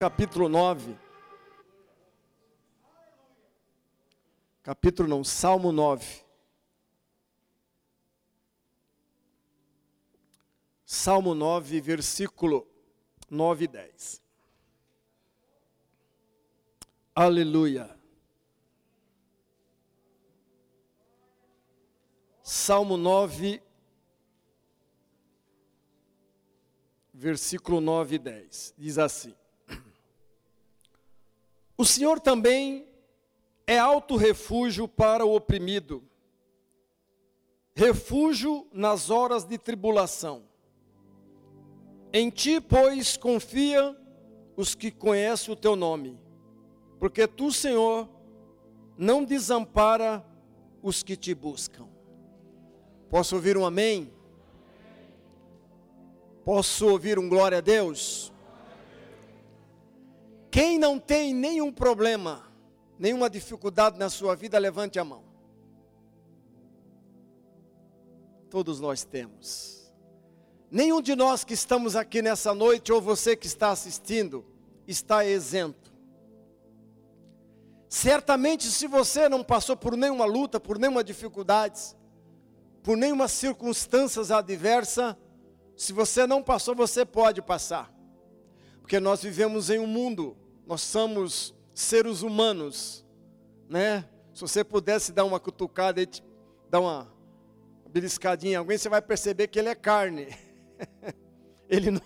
capítulo 0.00 0.48
9. 0.48 0.96
Capítulo 4.62 5.06
não, 5.06 5.22
Salmo 5.22 5.70
9. 5.70 6.24
Salmo 10.86 11.34
9, 11.34 11.82
versículo 11.82 12.66
9 13.28 13.64
e 13.66 13.68
10. 13.68 14.22
Aleluia. 17.14 17.94
Salmo 22.42 22.96
9, 22.96 23.62
versículo 27.12 27.82
9 27.82 28.16
e 28.16 28.18
10. 28.18 28.74
Diz 28.78 28.96
assim: 28.96 29.34
O 31.80 31.84
Senhor 31.86 32.20
também 32.20 32.86
é 33.66 33.78
alto 33.78 34.14
refúgio 34.14 34.86
para 34.86 35.24
o 35.24 35.34
oprimido, 35.34 36.04
refúgio 37.74 38.66
nas 38.70 39.08
horas 39.08 39.46
de 39.46 39.56
tribulação. 39.56 40.42
Em 42.12 42.28
ti, 42.28 42.60
pois, 42.60 43.16
confia 43.16 43.96
os 44.58 44.74
que 44.74 44.90
conhecem 44.90 45.54
o 45.54 45.56
teu 45.56 45.74
nome, 45.74 46.20
porque 46.98 47.26
tu, 47.26 47.50
Senhor, 47.50 48.06
não 48.98 49.24
desampara 49.24 50.22
os 50.82 51.02
que 51.02 51.16
te 51.16 51.34
buscam. 51.34 51.88
Posso 53.08 53.36
ouvir 53.36 53.56
um 53.56 53.64
amém? 53.64 54.12
Posso 56.44 56.86
ouvir 56.88 57.18
um 57.18 57.26
glória 57.26 57.56
a 57.56 57.62
Deus? 57.62 58.30
Quem 60.50 60.78
não 60.78 60.98
tem 60.98 61.32
nenhum 61.32 61.72
problema, 61.72 62.44
nenhuma 62.98 63.30
dificuldade 63.30 63.98
na 63.98 64.10
sua 64.10 64.34
vida, 64.34 64.58
levante 64.58 64.98
a 64.98 65.04
mão. 65.04 65.22
Todos 68.50 68.80
nós 68.80 69.04
temos. 69.04 69.92
Nenhum 70.70 71.00
de 71.00 71.14
nós 71.14 71.44
que 71.44 71.54
estamos 71.54 71.94
aqui 71.94 72.20
nessa 72.20 72.52
noite, 72.52 72.92
ou 72.92 73.00
você 73.00 73.36
que 73.36 73.46
está 73.46 73.70
assistindo, 73.70 74.44
está 74.86 75.24
isento. 75.24 75.92
Certamente, 77.88 78.70
se 78.70 78.86
você 78.86 79.28
não 79.28 79.42
passou 79.44 79.76
por 79.76 79.96
nenhuma 79.96 80.24
luta, 80.24 80.60
por 80.60 80.78
nenhuma 80.78 81.02
dificuldade, 81.02 81.80
por 82.82 82.96
nenhuma 82.96 83.28
circunstância 83.28 84.22
adversa, 84.36 85.16
se 85.76 85.92
você 85.92 86.26
não 86.26 86.42
passou, 86.42 86.74
você 86.74 87.04
pode 87.04 87.42
passar. 87.42 87.92
Porque 88.90 88.98
nós 88.98 89.22
vivemos 89.22 89.70
em 89.70 89.78
um 89.78 89.86
mundo, 89.86 90.36
nós 90.66 90.80
somos 90.80 91.54
seres 91.72 92.22
humanos, 92.22 93.06
né? 93.68 94.04
Se 94.34 94.40
você 94.40 94.64
pudesse 94.64 95.12
dar 95.12 95.24
uma 95.24 95.38
cutucada 95.38 96.02
e 96.02 96.08
dar 96.68 96.80
uma 96.80 97.14
beliscadinha 97.88 98.54
em 98.54 98.56
alguém, 98.56 98.76
você 98.76 98.88
vai 98.88 99.00
perceber 99.00 99.46
que 99.46 99.60
ele 99.60 99.68
é 99.68 99.76
carne. 99.76 100.36
ele, 101.70 102.02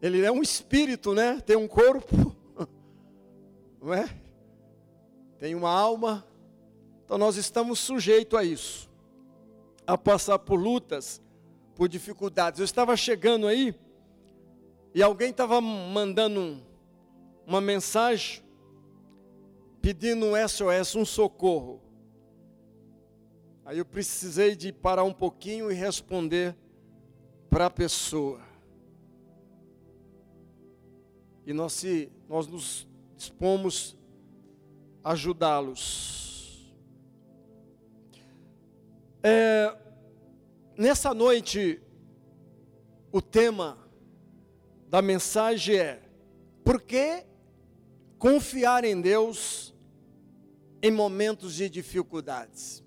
ele 0.00 0.24
é 0.24 0.32
um 0.32 0.40
espírito, 0.40 1.12
né? 1.12 1.42
Tem 1.44 1.58
um 1.58 1.68
corpo, 1.68 2.34
não 3.78 3.92
é? 3.92 4.08
Tem 5.38 5.54
uma 5.54 5.70
alma. 5.70 6.26
Então 7.04 7.18
nós 7.18 7.36
estamos 7.36 7.80
sujeitos 7.80 8.38
a 8.38 8.42
isso, 8.42 8.90
a 9.86 9.98
passar 9.98 10.38
por 10.38 10.58
lutas, 10.58 11.20
por 11.74 11.86
dificuldades. 11.86 12.60
Eu 12.60 12.64
estava 12.64 12.96
chegando 12.96 13.46
aí 13.46 13.74
e 14.98 15.02
alguém 15.02 15.30
estava 15.30 15.60
mandando 15.60 16.60
uma 17.46 17.60
mensagem 17.60 18.42
pedindo 19.80 20.26
um 20.26 20.48
SOS, 20.48 20.96
um 20.96 21.04
socorro. 21.04 21.80
Aí 23.64 23.78
eu 23.78 23.84
precisei 23.84 24.56
de 24.56 24.72
parar 24.72 25.04
um 25.04 25.12
pouquinho 25.12 25.70
e 25.70 25.74
responder 25.74 26.56
para 27.48 27.66
a 27.66 27.70
pessoa. 27.70 28.40
E 31.46 31.52
nós, 31.52 31.74
se, 31.74 32.10
nós 32.28 32.48
nos 32.48 32.88
dispomos 33.16 33.96
a 35.04 35.12
ajudá-los. 35.12 36.74
É, 39.22 39.78
nessa 40.76 41.14
noite, 41.14 41.80
o 43.12 43.22
tema 43.22 43.87
da 44.88 45.02
mensagem 45.02 45.76
é: 45.76 46.02
por 46.64 46.80
que 46.80 47.24
confiar 48.18 48.84
em 48.84 49.00
Deus 49.00 49.74
em 50.82 50.90
momentos 50.90 51.54
de 51.54 51.68
dificuldades? 51.68 52.82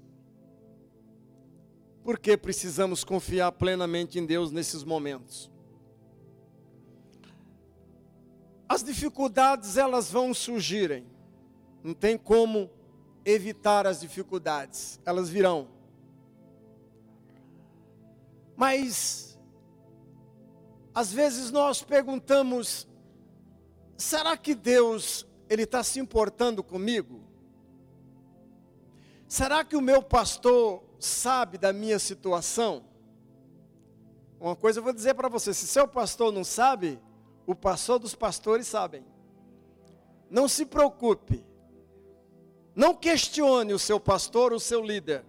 Porque 2.04 2.36
precisamos 2.36 3.04
confiar 3.04 3.52
plenamente 3.52 4.18
em 4.18 4.26
Deus 4.26 4.52
nesses 4.52 4.84
momentos. 4.84 5.52
As 8.68 8.84
dificuldades 8.84 9.78
elas 9.78 10.10
vão 10.10 10.34
surgirem. 10.34 11.06
Não 11.84 11.94
tem 11.94 12.18
como 12.18 12.70
evitar 13.24 13.86
as 13.86 14.00
dificuldades. 14.00 15.00
Elas 15.06 15.30
virão. 15.30 15.68
Mas 18.56 19.31
às 20.94 21.12
vezes 21.12 21.52
nós 21.52 21.82
perguntamos: 21.82 22.88
será 23.98 24.36
que 24.36 24.54
Deus 24.54 25.26
ele 25.50 25.64
está 25.64 25.84
se 25.84 26.00
importando 26.00 26.64
comigo? 26.64 27.22
Será 29.28 29.64
que 29.64 29.76
o 29.76 29.82
meu 29.82 30.04
pastor 30.04 30.84
sabe 31.00 31.58
da 31.58 31.72
minha 31.72 32.00
situação? 32.00 32.84
Uma 34.40 34.56
coisa 34.56 34.80
eu 34.80 34.84
vou 34.84 34.94
dizer 34.94 35.14
para 35.14 35.30
você: 35.30 35.54
se 35.54 35.68
seu 35.68 35.88
pastor 35.88 36.34
não 36.34 36.44
sabe, 36.44 37.00
o 37.46 37.56
pastor 37.56 38.00
dos 38.00 38.14
pastores 38.14 38.68
sabem. 38.68 39.06
Não 40.30 40.48
se 40.48 40.66
preocupe. 40.66 41.46
Não 42.76 42.96
questione 42.96 43.74
o 43.74 43.80
seu 43.80 44.00
pastor, 44.00 44.54
o 44.54 44.60
seu 44.60 44.82
líder. 44.84 45.26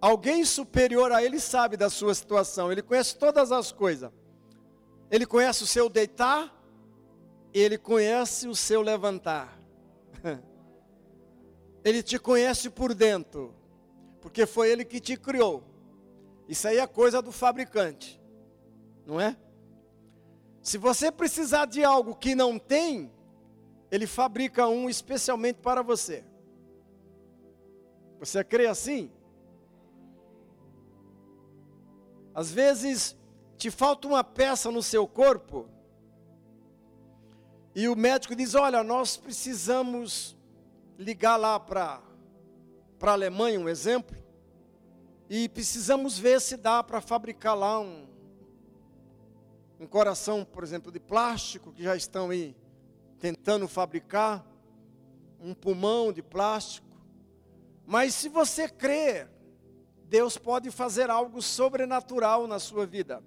Alguém 0.00 0.44
superior 0.44 1.12
a 1.12 1.22
ele 1.22 1.38
sabe 1.38 1.76
da 1.76 1.90
sua 1.90 2.14
situação, 2.14 2.72
ele 2.72 2.80
conhece 2.80 3.16
todas 3.16 3.52
as 3.52 3.70
coisas. 3.70 4.10
Ele 5.10 5.26
conhece 5.26 5.62
o 5.64 5.66
seu 5.66 5.88
deitar, 5.88 6.54
ele 7.52 7.76
conhece 7.76 8.46
o 8.46 8.54
seu 8.54 8.80
levantar. 8.80 9.60
Ele 11.82 12.02
te 12.02 12.18
conhece 12.18 12.68
por 12.68 12.92
dentro 12.92 13.54
porque 14.20 14.46
foi 14.46 14.70
ele 14.70 14.84
que 14.84 15.00
te 15.00 15.16
criou. 15.16 15.64
Isso 16.48 16.68
aí 16.68 16.78
é 16.78 16.86
coisa 16.86 17.22
do 17.22 17.32
fabricante, 17.32 18.20
não 19.06 19.20
é? 19.20 19.36
Se 20.62 20.76
você 20.76 21.10
precisar 21.10 21.64
de 21.66 21.82
algo 21.82 22.14
que 22.14 22.34
não 22.34 22.58
tem, 22.58 23.10
ele 23.90 24.06
fabrica 24.06 24.68
um 24.68 24.90
especialmente 24.90 25.56
para 25.56 25.82
você. 25.82 26.24
Você 28.18 28.44
crê 28.44 28.66
assim? 28.66 29.10
Às 32.34 32.50
vezes 32.52 33.16
te 33.60 33.70
falta 33.70 34.08
uma 34.08 34.24
peça 34.24 34.70
no 34.70 34.82
seu 34.82 35.06
corpo 35.06 35.68
e 37.74 37.86
o 37.88 37.94
médico 37.94 38.34
diz: 38.34 38.54
Olha, 38.54 38.82
nós 38.82 39.18
precisamos 39.18 40.34
ligar 40.98 41.36
lá 41.36 41.60
para 41.60 42.00
a 43.02 43.10
Alemanha, 43.10 43.60
um 43.60 43.68
exemplo, 43.68 44.16
e 45.28 45.46
precisamos 45.46 46.18
ver 46.18 46.40
se 46.40 46.56
dá 46.56 46.82
para 46.82 47.02
fabricar 47.02 47.54
lá 47.54 47.78
um, 47.78 48.08
um 49.78 49.86
coração, 49.86 50.42
por 50.42 50.64
exemplo, 50.64 50.90
de 50.90 50.98
plástico, 50.98 51.70
que 51.70 51.82
já 51.82 51.94
estão 51.94 52.30
aí 52.30 52.56
tentando 53.18 53.68
fabricar, 53.68 54.42
um 55.38 55.52
pulmão 55.52 56.14
de 56.14 56.22
plástico. 56.22 56.88
Mas 57.86 58.14
se 58.14 58.30
você 58.30 58.70
crer, 58.70 59.28
Deus 60.04 60.38
pode 60.38 60.70
fazer 60.70 61.10
algo 61.10 61.42
sobrenatural 61.42 62.46
na 62.46 62.58
sua 62.58 62.86
vida 62.86 63.22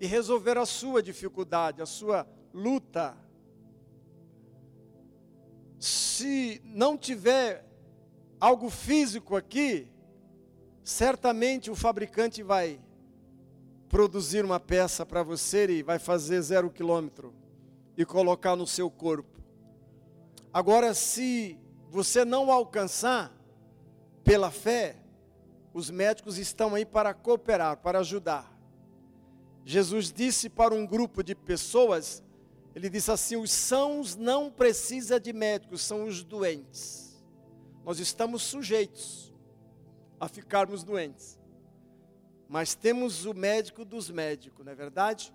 e 0.00 0.06
resolver 0.06 0.56
a 0.56 0.64
sua 0.64 1.02
dificuldade, 1.02 1.82
a 1.82 1.86
sua 1.86 2.26
luta. 2.54 3.14
Se 5.78 6.60
não 6.64 6.96
tiver 6.96 7.64
algo 8.40 8.70
físico 8.70 9.36
aqui, 9.36 9.92
certamente 10.82 11.70
o 11.70 11.76
fabricante 11.76 12.42
vai 12.42 12.80
produzir 13.88 14.44
uma 14.44 14.58
peça 14.58 15.04
para 15.04 15.22
você 15.22 15.66
e 15.66 15.82
vai 15.82 15.98
fazer 15.98 16.40
zero 16.40 16.70
quilômetro 16.70 17.34
e 17.96 18.04
colocar 18.04 18.56
no 18.56 18.66
seu 18.66 18.90
corpo. 18.90 19.38
Agora, 20.52 20.94
se 20.94 21.58
você 21.90 22.24
não 22.24 22.50
alcançar 22.50 23.32
pela 24.24 24.50
fé, 24.50 24.96
os 25.74 25.90
médicos 25.90 26.38
estão 26.38 26.74
aí 26.74 26.86
para 26.86 27.12
cooperar, 27.12 27.76
para 27.76 27.98
ajudar. 27.98 28.59
Jesus 29.64 30.12
disse 30.12 30.48
para 30.48 30.74
um 30.74 30.86
grupo 30.86 31.22
de 31.22 31.34
pessoas, 31.34 32.22
Ele 32.74 32.88
disse 32.88 33.10
assim: 33.10 33.36
os 33.36 33.50
sãos 33.50 34.16
não 34.16 34.50
precisam 34.50 35.18
de 35.18 35.32
médicos, 35.32 35.82
são 35.82 36.04
os 36.04 36.24
doentes. 36.24 37.22
Nós 37.84 37.98
estamos 37.98 38.42
sujeitos 38.42 39.32
a 40.18 40.28
ficarmos 40.28 40.84
doentes. 40.84 41.38
Mas 42.48 42.74
temos 42.74 43.24
o 43.26 43.32
médico 43.32 43.84
dos 43.84 44.10
médicos, 44.10 44.64
não 44.64 44.72
é 44.72 44.74
verdade? 44.74 45.32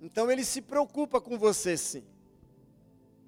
Então 0.00 0.30
ele 0.30 0.44
se 0.44 0.60
preocupa 0.60 1.20
com 1.20 1.38
você 1.38 1.76
sim. 1.76 2.04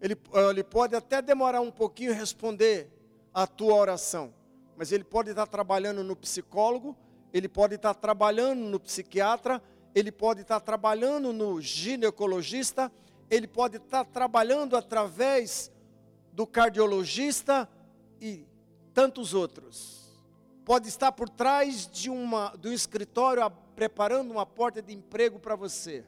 Ele, 0.00 0.16
ele 0.50 0.64
pode 0.64 0.94
até 0.94 1.22
demorar 1.22 1.60
um 1.60 1.70
pouquinho 1.70 2.12
responder 2.12 2.90
a 3.32 3.46
tua 3.46 3.74
oração, 3.74 4.34
mas 4.76 4.92
ele 4.92 5.04
pode 5.04 5.30
estar 5.30 5.46
trabalhando 5.46 6.04
no 6.04 6.14
psicólogo, 6.14 6.96
ele 7.32 7.48
pode 7.48 7.76
estar 7.76 7.94
trabalhando 7.94 8.60
no 8.60 8.78
psiquiatra, 8.78 9.62
ele 9.94 10.10
pode 10.10 10.40
estar 10.40 10.60
trabalhando 10.60 11.32
no 11.32 11.60
ginecologista, 11.60 12.90
ele 13.30 13.46
pode 13.46 13.76
estar 13.76 14.04
trabalhando 14.04 14.76
através 14.76 15.70
do 16.32 16.46
cardiologista 16.46 17.68
e 18.20 18.44
tantos 18.92 19.34
outros. 19.34 20.20
Pode 20.64 20.88
estar 20.88 21.12
por 21.12 21.28
trás 21.28 21.86
de, 21.86 22.10
uma, 22.10 22.54
de 22.58 22.68
um 22.68 22.72
escritório 22.72 23.48
preparando 23.76 24.30
uma 24.30 24.46
porta 24.46 24.82
de 24.82 24.92
emprego 24.92 25.38
para 25.38 25.54
você. 25.54 26.04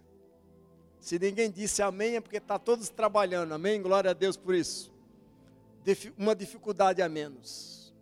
Se 0.99 1.19
ninguém 1.19 1.51
disse 1.51 1.83
amém, 1.83 2.17
é 2.17 2.21
porque 2.21 2.39
está 2.39 2.59
todos 2.59 2.89
trabalhando. 2.89 3.53
Amém? 3.53 3.81
Glória 3.81 4.11
a 4.11 4.15
Deus 4.15 4.37
por 4.37 4.55
isso. 4.55 4.93
Uma 6.17 6.35
dificuldade 6.35 7.01
a 7.01 7.09
menos. 7.09 7.95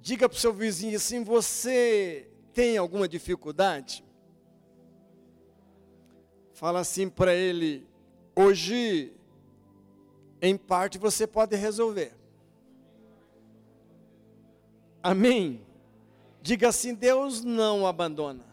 Diga 0.00 0.28
para 0.28 0.36
o 0.36 0.40
seu 0.40 0.52
vizinho 0.52 0.96
assim: 0.96 1.22
você 1.22 2.29
tem 2.60 2.76
alguma 2.76 3.08
dificuldade? 3.08 4.04
Fala 6.52 6.80
assim 6.80 7.08
para 7.08 7.34
ele: 7.34 7.88
hoje, 8.36 9.14
em 10.42 10.58
parte, 10.58 10.98
você 10.98 11.26
pode 11.26 11.56
resolver. 11.56 12.12
Amém? 15.02 15.66
Diga 16.42 16.68
assim: 16.68 16.94
Deus 16.94 17.42
não 17.42 17.86
abandona 17.86 18.44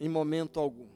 em 0.00 0.08
momento 0.08 0.58
algum. 0.58 0.88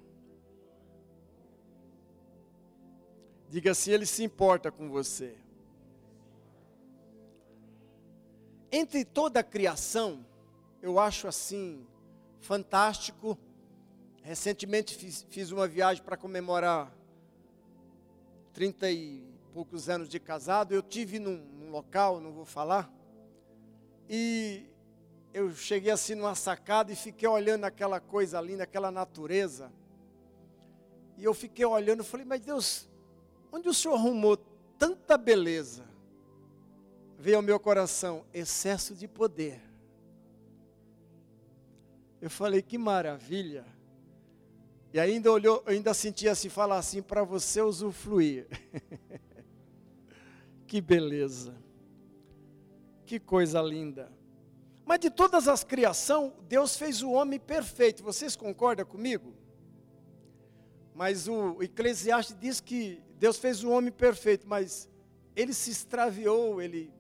Diga 3.49 3.71
assim: 3.71 3.93
Ele 3.93 4.07
se 4.07 4.25
importa 4.25 4.73
com 4.73 4.91
você. 4.91 5.37
Entre 8.73 9.05
toda 9.05 9.39
a 9.39 9.45
criação, 9.45 10.27
eu 10.85 10.99
acho 10.99 11.27
assim 11.27 11.87
fantástico. 12.41 13.39
Recentemente 14.23 14.95
fiz, 14.95 15.25
fiz 15.31 15.51
uma 15.51 15.67
viagem 15.67 16.03
para 16.03 16.15
comemorar 16.15 16.95
30 18.53 18.91
e 18.91 19.25
poucos 19.55 19.89
anos 19.89 20.11
de 20.11 20.21
casado. 20.21 20.75
Eu 20.75 20.83
tive 20.83 21.19
num, 21.19 21.39
num 21.39 21.71
local, 21.71 22.21
não 22.21 22.33
vou 22.33 22.45
falar, 22.45 22.93
e 24.11 24.67
eu 25.33 25.55
cheguei 25.55 25.91
assim 25.91 26.15
numa 26.15 26.35
sacada 26.35 26.93
e 26.93 26.97
fiquei 26.97 27.27
olhando 27.27 27.65
aquela 27.65 27.99
coisa 27.99 28.39
linda, 28.39 28.65
aquela 28.65 28.91
natureza. 28.91 29.73
E 31.17 31.25
eu 31.25 31.33
fiquei 31.33 31.65
olhando 31.65 32.05
falei, 32.05 32.27
mas 32.27 32.43
Deus, 32.43 32.91
onde 33.51 33.71
o 33.71 33.75
Senhor 33.75 33.95
arrumou 33.95 34.37
tanta 34.79 35.17
beleza? 35.17 35.85
Veio 37.19 37.39
ao 37.39 37.43
meu 37.43 37.59
coração, 37.59 38.23
excesso 38.35 38.95
de 38.95 39.09
poder. 39.09 39.74
Eu 42.25 42.31
falei, 42.31 42.63
que 42.63 42.79
maravilha. 42.79 43.67
E 44.95 44.99
ainda 44.99 45.31
olhou, 45.31 45.63
ainda 45.67 45.93
sentia 45.93 46.33
assim 46.33 46.49
falar 46.49 46.79
assim 46.79 47.03
para 47.03 47.23
você 47.23 47.61
usufruir. 47.61 48.47
que 50.67 50.81
beleza. 50.81 51.55
Que 53.05 53.21
coisa 53.21 53.61
linda. 53.61 54.11
Mas 54.87 55.01
de 55.01 55.11
todas 55.11 55.49
as 55.49 55.63
criações, 55.63 56.33
Deus 56.49 56.79
fez 56.79 57.03
o 57.03 57.11
homem 57.11 57.39
perfeito. 57.39 58.03
Vocês 58.03 58.35
concordam 58.35 58.87
comigo? 58.87 59.35
Mas 60.95 61.29
o 61.29 61.63
Eclesiastes 61.63 62.35
diz 62.41 62.59
que 62.59 63.03
Deus 63.19 63.37
fez 63.37 63.63
o 63.63 63.69
homem 63.69 63.93
perfeito, 63.93 64.49
mas 64.49 64.89
ele 65.37 65.53
se 65.53 65.71
extraviou, 65.71 66.63
ele 66.63 66.91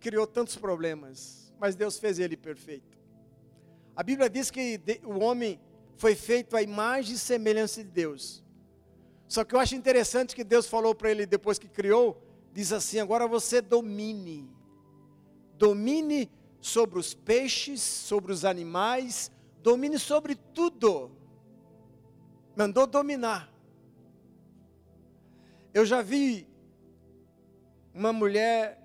criou 0.00 0.26
tantos 0.26 0.56
problemas, 0.56 1.39
mas 1.60 1.76
Deus 1.76 1.98
fez 1.98 2.18
ele 2.18 2.36
perfeito. 2.36 2.98
A 3.94 4.02
Bíblia 4.02 4.28
diz 4.28 4.50
que 4.50 4.80
o 5.04 5.20
homem 5.20 5.60
foi 5.96 6.16
feito 6.16 6.56
à 6.56 6.62
imagem 6.62 7.14
e 7.14 7.18
semelhança 7.18 7.84
de 7.84 7.90
Deus. 7.90 8.42
Só 9.28 9.44
que 9.44 9.54
eu 9.54 9.60
acho 9.60 9.76
interessante 9.76 10.34
que 10.34 10.42
Deus 10.42 10.66
falou 10.66 10.94
para 10.94 11.10
ele 11.10 11.26
depois 11.26 11.58
que 11.58 11.68
criou, 11.68 12.20
diz 12.52 12.72
assim: 12.72 12.98
agora 12.98 13.28
você 13.28 13.60
domine 13.60 14.58
domine 15.60 16.30
sobre 16.58 16.98
os 16.98 17.12
peixes, 17.12 17.82
sobre 17.82 18.32
os 18.32 18.46
animais, 18.46 19.30
domine 19.62 19.98
sobre 19.98 20.34
tudo. 20.34 21.10
Mandou 22.56 22.86
dominar. 22.86 23.52
Eu 25.74 25.84
já 25.84 26.00
vi 26.00 26.48
uma 27.92 28.10
mulher 28.10 28.82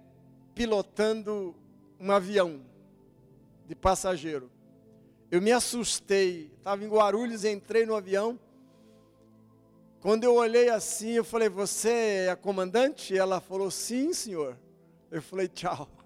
pilotando 0.54 1.56
um 2.00 2.12
avião 2.12 2.62
de 3.68 3.76
passageiro. 3.76 4.52
Eu 5.32 5.42
me 5.42 5.52
assustei, 5.52 6.52
estava 6.58 6.84
em 6.84 6.88
Guarulhos, 6.88 7.44
entrei 7.44 7.86
no 7.86 7.96
avião. 7.96 8.40
Quando 10.00 10.24
eu 10.24 10.36
olhei 10.36 10.70
assim, 10.70 11.12
eu 11.12 11.24
falei: 11.24 11.50
Você 11.50 11.90
é 11.90 12.30
a 12.30 12.36
comandante? 12.36 13.18
Ela 13.18 13.42
falou: 13.42 13.72
Sim, 13.72 14.14
senhor. 14.14 14.58
Eu 15.10 15.22
falei: 15.22 15.48
Tchau. 15.48 15.90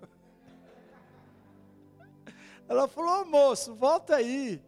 Ela 2.70 2.88
falou, 2.88 3.24
oh, 3.24 3.26
moço, 3.26 3.74
volta 3.74 4.16
aí. 4.16 4.62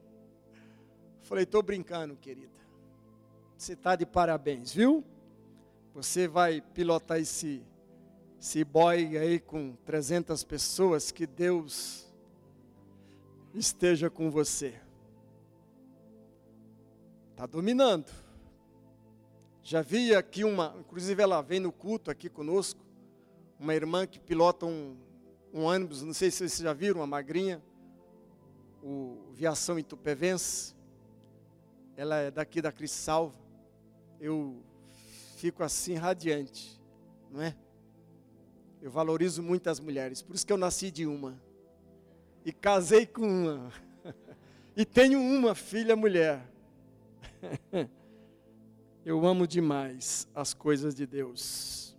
Falei, 1.21 1.44
estou 1.44 1.62
brincando, 1.62 2.15
querida. 2.15 2.50
Você 3.56 3.73
está 3.73 3.95
de 3.95 4.07
parabéns, 4.07 4.73
viu? 4.73 5.03
Você 5.94 6.27
vai 6.27 6.62
pilotar 6.62 7.19
esse, 7.19 7.63
esse 8.42 8.64
boy 8.64 9.20
aí 9.20 9.40
com 9.40 9.76
300 9.86 10.44
pessoas, 10.44 11.12
que 11.12 11.28
Deus 11.28 12.12
esteja 13.54 14.10
com 14.10 14.32
você. 14.32 14.74
Está 17.30 17.46
dominando. 17.46 18.12
Já 19.62 19.83
vi 19.83 20.16
aqui 20.16 20.44
uma, 20.44 20.76
inclusive 20.80 21.21
ela 21.21 21.40
vem 21.44 21.60
no 21.60 21.71
culto 21.71 22.10
aqui 22.10 22.30
conosco, 22.30 22.83
uma 23.60 23.76
irmã 23.76 24.07
que 24.07 24.19
pilota 24.19 24.66
um, 24.66 24.98
um 25.54 25.62
ônibus, 25.62 26.02
não 26.02 26.14
sei 26.14 26.31
se 26.31 26.38
vocês 26.38 26.57
já 26.57 26.74
viram, 26.74 27.02
uma 27.02 27.06
magrinha 27.07 27.62
o 28.81 29.31
Viação 29.33 29.78
Itupevense, 29.78 30.76
ela 31.95 32.18
é 32.18 32.31
daqui 32.31 32.60
da 32.60 32.71
Crissalva, 32.71 33.38
eu 34.19 34.64
fico 35.38 35.62
assim 35.62 35.94
radiante, 35.94 36.81
não 37.30 37.44
é? 37.44 37.56
Eu 38.81 38.90
valorizo 38.90 39.44
muito 39.44 39.69
as 39.69 39.80
mulheres, 39.80 40.21
por 40.21 40.35
isso 40.35 40.45
que 40.45 40.52
eu 40.52 40.57
nasci 40.57 40.90
de 40.90 41.06
uma, 41.06 41.40
e 42.44 42.52
casei 42.52 43.06
com 43.06 43.21
uma, 43.21 43.71
e 44.76 44.83
tenho 44.83 45.19
uma 45.19 45.54
filha 45.54 45.95
mulher. 45.95 46.50
Eu 49.04 49.26
amo 49.26 49.47
demais 49.47 50.28
as 50.33 50.54
coisas 50.54 50.94
de 50.94 51.07
Deus. 51.07 51.97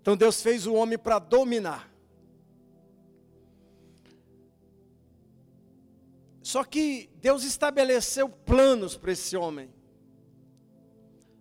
Então 0.00 0.16
Deus 0.16 0.40
fez 0.42 0.66
o 0.66 0.72
homem 0.74 0.98
para 0.98 1.18
dominar. 1.18 1.92
Só 6.42 6.64
que 6.64 7.10
Deus 7.20 7.42
estabeleceu 7.42 8.28
planos 8.28 8.96
para 8.96 9.12
esse 9.12 9.36
homem. 9.36 9.72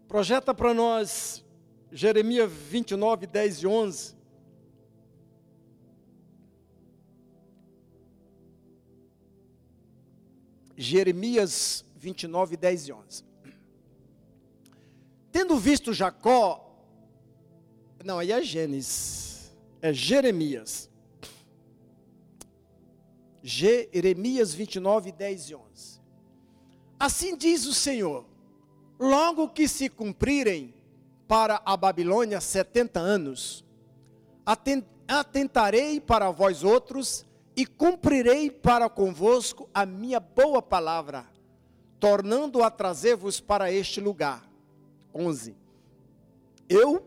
Projeta 0.07 0.53
para 0.53 0.73
nós 0.73 1.42
Jeremias 1.95 2.51
29, 2.51 3.27
10 3.27 3.57
e 3.59 3.67
11. 3.67 4.15
Jeremias 10.75 11.85
29, 11.95 12.57
10 12.57 12.87
e 12.87 12.93
11. 12.93 13.23
Tendo 15.31 15.55
visto 15.57 15.93
Jacó, 15.93 16.83
não, 18.03 18.17
aí 18.17 18.31
é 18.31 18.41
Gênesis, 18.41 19.55
é 19.79 19.93
Jeremias. 19.93 20.89
Jeremias 23.43 24.51
29, 24.51 25.11
10 25.11 25.49
e 25.49 25.55
11. 25.55 26.01
Assim 26.99 27.37
diz 27.37 27.67
o 27.67 27.73
Senhor: 27.73 28.25
logo 28.99 29.47
que 29.49 29.67
se 29.67 29.89
cumprirem 29.89 30.73
para 31.27 31.61
a 31.65 31.75
Babilônia 31.77 32.39
setenta 32.41 32.99
anos, 32.99 33.65
atentarei 35.07 35.99
para 35.99 36.31
vós 36.31 36.63
outros 36.63 37.25
e 37.55 37.65
cumprirei 37.65 38.49
para 38.49 38.89
convosco 38.89 39.69
a 39.73 39.85
minha 39.85 40.19
boa 40.19 40.61
palavra. 40.61 41.31
tornando 42.03 42.61
a 42.61 42.69
trazer-vos 42.69 43.39
para 43.39 43.71
este 43.71 44.01
lugar. 44.01 44.45
11. 45.15 45.55
Eu 46.67 47.01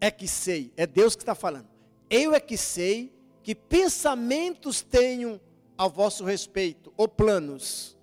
é 0.00 0.08
que 0.08 0.28
sei, 0.28 0.72
é 0.76 0.86
Deus 0.86 1.16
que 1.16 1.22
está 1.22 1.34
falando. 1.34 1.66
Eu 2.08 2.32
é 2.32 2.38
que 2.38 2.56
sei 2.56 3.12
que 3.42 3.56
pensamentos 3.56 4.82
tenho 4.82 5.40
a 5.76 5.88
vosso 5.88 6.24
respeito, 6.24 6.92
ou 6.96 7.08
planos, 7.08 7.98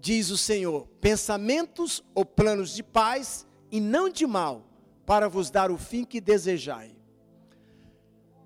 diz 0.00 0.28
o 0.30 0.36
Senhor, 0.36 0.88
pensamentos 1.00 2.02
ou 2.12 2.24
planos 2.24 2.74
de 2.74 2.82
paz 2.82 3.46
e 3.70 3.80
não 3.80 4.08
de 4.08 4.26
mal, 4.26 4.64
para 5.06 5.28
vos 5.28 5.50
dar 5.50 5.70
o 5.70 5.78
fim 5.78 6.04
que 6.04 6.20
desejai. 6.20 6.94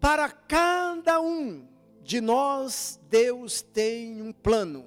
Para 0.01 0.31
cada 0.31 1.21
um 1.21 1.67
de 2.03 2.21
nós, 2.21 3.01
Deus 3.09 3.63
tem 3.63 4.21
um 4.21 4.33
plano. 4.33 4.87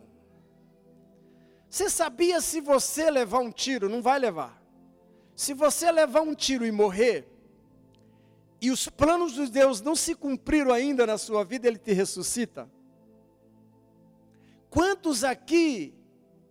Você 1.70 1.90
sabia 1.90 2.40
se 2.40 2.62
você 2.62 3.10
levar 3.10 3.40
um 3.40 3.52
tiro, 3.52 3.90
não 3.90 4.02
vai 4.02 4.20
levar. 4.20 4.62
Se 5.36 5.54
você 5.54 5.92
levar 5.92 6.22
um 6.22 6.34
tiro 6.34 6.66
e 6.66 6.72
morrer, 6.72 7.28
e 8.62 8.72
os 8.72 8.88
planos 8.88 9.34
de 9.34 9.48
Deus 9.50 9.82
não 9.82 9.96
se 9.96 10.16
cumpriram 10.16 10.72
ainda 10.72 11.06
na 11.06 11.18
sua 11.18 11.44
vida, 11.44 11.68
Ele 11.68 11.78
te 11.78 11.94
ressuscita. 11.94 12.70
Quantos 14.70 15.24
aqui 15.24 15.97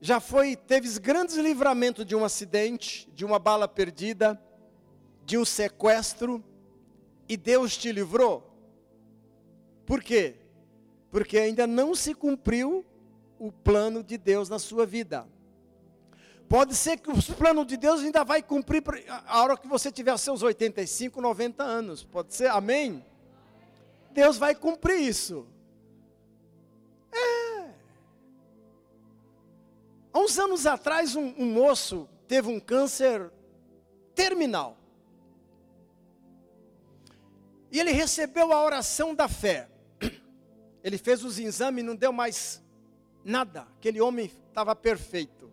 já 0.01 0.21
foi, 0.21 0.57
teve 0.57 0.99
grandes 0.99 1.37
livramentos 1.37 2.05
de 2.05 2.15
um 2.15 2.25
acidente, 2.25 3.09
de 3.15 3.25
uma 3.25 3.39
bala 3.39 3.67
perdida, 3.67 4.41
de 5.25 5.39
um 5.39 5.45
sequestro, 5.45 6.45
e 7.29 7.37
Deus 7.37 7.77
te 7.77 7.91
livrou? 7.91 8.53
Por 9.85 10.03
quê? 10.03 10.37
Porque 11.11 11.39
ainda 11.39 11.67
não 11.67 11.95
se 11.95 12.15
cumpriu 12.15 12.85
o 13.39 13.51
plano 13.51 14.03
de 14.03 14.19
Deus 14.19 14.49
na 14.49 14.59
sua 14.59 14.87
vida. 14.87 15.27
Pode 16.49 16.77
ser 16.77 16.99
que 16.99 17.11
os 17.11 17.29
planos 17.29 17.67
de 17.67 17.77
Deus 17.77 18.03
ainda 18.03 18.23
vai 18.23 18.41
cumprir 18.43 18.83
a 19.27 19.43
hora 19.43 19.57
que 19.57 19.67
você 19.67 19.91
tiver 19.91 20.17
seus 20.17 20.43
85, 20.43 21.21
90 21.21 21.63
anos. 21.63 22.05
Pode 22.05 22.35
ser? 22.35 22.49
Amém? 22.51 23.05
Deus 24.13 24.39
vai 24.39 24.55
cumprir 24.55 25.01
isso. 25.01 25.47
Uns 30.27 30.39
anos 30.41 30.67
atrás, 30.67 31.15
um, 31.15 31.33
um 31.39 31.47
moço 31.47 32.09
teve 32.27 32.49
um 32.49 32.59
câncer 32.59 33.31
terminal. 34.13 34.77
E 37.71 37.79
ele 37.79 37.93
recebeu 37.93 38.53
a 38.53 38.65
oração 38.65 39.15
da 39.15 39.29
fé. 39.29 39.69
Ele 40.83 40.97
fez 40.97 41.25
os 41.25 41.39
exames 41.39 41.85
não 41.85 41.97
deu 41.97 42.13
mais 42.13 42.63
nada. 43.25 43.67
Aquele 43.77 44.01
homem 44.01 44.31
estava 44.49 44.75
perfeito. 44.75 45.51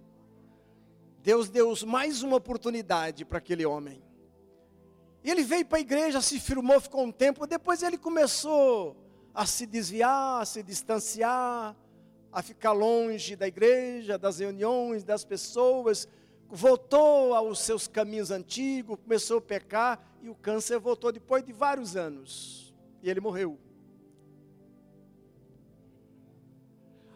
Deus 1.21 1.49
deu 1.49 1.73
mais 1.85 2.21
uma 2.21 2.37
oportunidade 2.37 3.25
para 3.25 3.39
aquele 3.39 3.65
homem. 3.65 4.01
E 5.23 5.29
ele 5.31 5.43
veio 5.43 5.65
para 5.65 5.77
a 5.79 5.81
igreja, 5.81 6.21
se 6.21 6.39
firmou, 6.39 6.79
ficou 6.79 7.03
um 7.03 7.11
tempo, 7.11 7.47
depois 7.47 7.81
ele 7.81 7.97
começou 7.97 8.95
a 9.33 9.45
se 9.45 9.65
desviar, 9.65 10.41
a 10.41 10.45
se 10.45 10.61
distanciar, 10.61 11.75
a 12.33 12.41
ficar 12.41 12.71
longe 12.71 13.35
da 13.35 13.47
igreja, 13.47 14.17
das 14.17 14.39
reuniões, 14.39 15.03
das 15.03 15.23
pessoas, 15.23 16.07
voltou 16.49 17.35
aos 17.35 17.59
seus 17.59 17.87
caminhos 17.87 18.31
antigos, 18.31 18.97
começou 19.03 19.37
a 19.37 19.41
pecar 19.41 20.03
e 20.21 20.29
o 20.29 20.35
câncer 20.35 20.79
voltou 20.79 21.11
depois 21.11 21.43
de 21.43 21.53
vários 21.53 21.95
anos. 21.95 22.73
E 23.03 23.09
ele 23.09 23.19
morreu. 23.19 23.59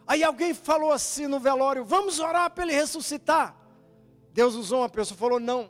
Aí 0.06 0.22
alguém 0.22 0.54
falou 0.54 0.92
assim 0.92 1.26
no 1.26 1.40
velório: 1.40 1.84
vamos 1.84 2.20
orar 2.20 2.50
para 2.50 2.64
ele 2.64 2.72
ressuscitar. 2.72 3.56
Deus 4.32 4.54
usou 4.54 4.80
uma 4.80 4.88
pessoa 4.88 5.18
falou: 5.18 5.40
não, 5.40 5.68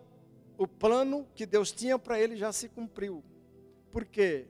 o 0.58 0.68
plano 0.68 1.26
que 1.34 1.46
Deus 1.46 1.72
tinha 1.72 1.98
para 1.98 2.20
ele 2.20 2.36
já 2.36 2.52
se 2.52 2.68
cumpriu. 2.68 3.24
Por 3.90 4.04
quê? 4.04 4.46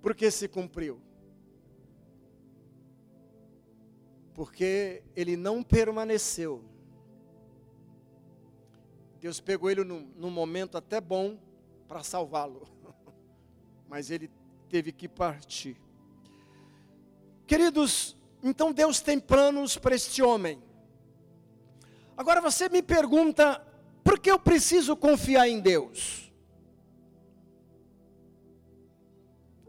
Porque 0.00 0.30
se 0.30 0.46
cumpriu. 0.46 1.00
Porque 4.34 5.02
ele 5.14 5.36
não 5.36 5.62
permaneceu. 5.62 6.62
Deus 9.20 9.40
pegou 9.40 9.70
ele 9.70 9.84
num, 9.84 10.10
num 10.16 10.30
momento 10.30 10.76
até 10.76 11.00
bom 11.00 11.38
para 11.86 12.02
salvá-lo. 12.02 12.66
Mas 13.88 14.10
ele 14.10 14.30
teve 14.68 14.90
que 14.90 15.08
partir. 15.08 15.76
Queridos, 17.46 18.16
então 18.42 18.72
Deus 18.72 19.00
tem 19.00 19.20
planos 19.20 19.76
para 19.76 19.94
este 19.94 20.22
homem. 20.22 20.62
Agora 22.16 22.40
você 22.40 22.68
me 22.68 22.82
pergunta, 22.82 23.64
por 24.02 24.18
que 24.18 24.30
eu 24.30 24.38
preciso 24.38 24.96
confiar 24.96 25.48
em 25.48 25.60
Deus? 25.60 26.32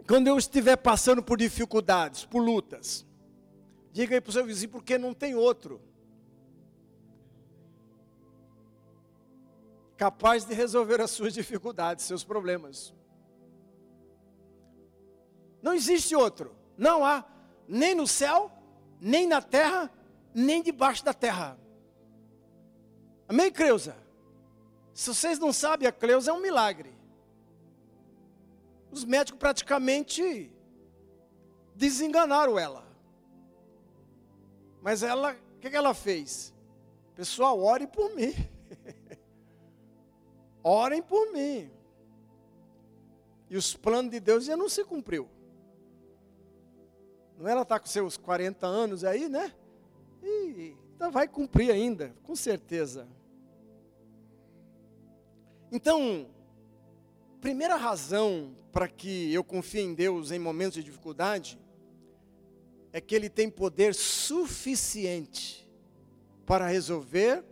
Quando 0.08 0.28
eu 0.28 0.38
estiver 0.38 0.76
passando 0.76 1.24
por 1.24 1.38
dificuldades, 1.38 2.26
por 2.26 2.42
lutas, 2.42 3.06
diga 3.94 4.16
aí 4.16 4.20
para 4.20 4.32
o 4.32 4.34
seu 4.34 4.44
vizinho, 4.44 4.72
porque 4.72 4.98
não 4.98 5.14
tem 5.14 5.36
outro. 5.36 5.80
Capaz 9.96 10.44
de 10.44 10.54
resolver 10.54 11.00
as 11.00 11.12
suas 11.12 11.34
dificuldades, 11.34 12.04
seus 12.04 12.24
problemas. 12.24 12.92
Não 15.62 15.74
existe 15.74 16.16
outro. 16.16 16.56
Não 16.76 17.06
há, 17.06 17.24
nem 17.68 17.94
no 17.94 18.08
céu, 18.08 18.52
nem 19.00 19.28
na 19.28 19.42
terra, 19.42 19.92
nem 20.34 20.64
debaixo 20.64 21.06
da 21.06 21.14
terra. 21.14 21.58
Amém, 23.28 23.52
Creuza? 23.52 23.96
Se 24.92 25.14
vocês 25.14 25.38
não 25.38 25.54
sabem, 25.54 25.88
a 25.88 25.92
Cleusa 25.92 26.32
é 26.32 26.34
um 26.34 26.42
milagre. 26.42 26.92
Os 28.92 29.06
médicos 29.06 29.40
praticamente 29.40 30.52
desenganaram 31.76 32.58
ela. 32.58 32.83
Mas 34.84 35.02
ela, 35.02 35.32
o 35.32 35.60
que, 35.62 35.70
que 35.70 35.76
ela 35.78 35.94
fez? 35.94 36.54
Pessoal, 37.16 37.58
orem 37.58 37.88
por 37.88 38.14
mim. 38.14 38.34
orem 40.62 41.02
por 41.02 41.32
mim. 41.32 41.72
E 43.50 43.56
os 43.56 43.74
planos 43.74 44.12
de 44.12 44.20
Deus 44.20 44.44
já 44.44 44.58
não 44.58 44.68
se 44.68 44.84
cumpriu. 44.84 45.30
Não 47.40 47.48
ela 47.48 47.62
está 47.62 47.80
com 47.80 47.86
seus 47.86 48.18
40 48.18 48.68
anos 48.68 49.06
aí, 49.06 49.30
né? 49.30 49.54
E 50.22 50.76
então 50.96 51.10
vai 51.10 51.30
cumprir 51.30 51.72
ainda, 51.72 52.14
com 52.24 52.36
certeza. 52.36 53.08
Então, 55.72 56.28
primeira 57.40 57.78
razão 57.78 58.54
para 58.72 58.90
que 58.90 59.34
eu 59.34 59.46
confie 59.46 59.82
em 59.82 59.94
Deus 59.94 60.32
em 60.32 60.40
momentos 60.40 60.76
de 60.76 60.84
dificuldade 60.84 61.58
é 62.94 63.02
que 63.02 63.16
Ele 63.16 63.28
tem 63.28 63.50
poder 63.50 63.96
suficiente 63.96 65.68
para 66.46 66.68
resolver 66.68 67.44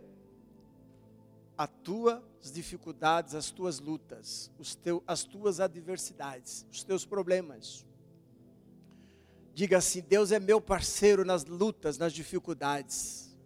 as 1.58 1.68
tuas 1.82 2.22
dificuldades, 2.52 3.34
as 3.34 3.50
tuas 3.50 3.80
lutas, 3.80 4.50
teu, 4.82 5.02
as 5.04 5.24
tuas 5.24 5.58
adversidades, 5.58 6.64
os 6.70 6.84
teus 6.84 7.04
problemas. 7.04 7.84
Diga 9.52 9.78
assim: 9.78 10.00
Deus 10.00 10.30
é 10.30 10.38
meu 10.38 10.60
parceiro 10.60 11.24
nas 11.24 11.44
lutas, 11.44 11.98
nas 11.98 12.12
dificuldades. 12.12 13.36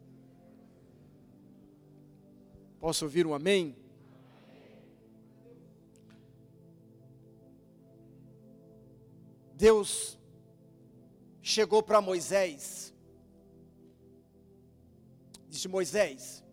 Posso 2.79 3.07
ouvir 3.07 3.26
um 3.26 3.33
amém? 3.33 3.75
Deus 9.55 10.19
chegou 11.47 11.81
para 11.81 12.00
Moisés, 12.00 12.93
disse: 15.49 15.69
Moisés, 15.69 16.45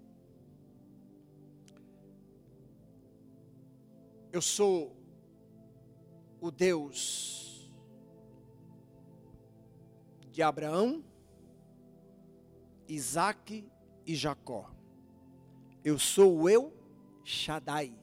eu 4.32 4.40
sou 4.40 4.96
o 6.40 6.52
Deus 6.52 7.74
de 10.30 10.44
Abraão, 10.44 11.04
Isaac 12.88 13.68
e 14.06 14.16
Jacó. 14.16 14.70
Eu 15.84 15.98
sou 15.98 16.42
o 16.42 16.48
Eu 16.48 16.72
Shaddai, 17.24 17.98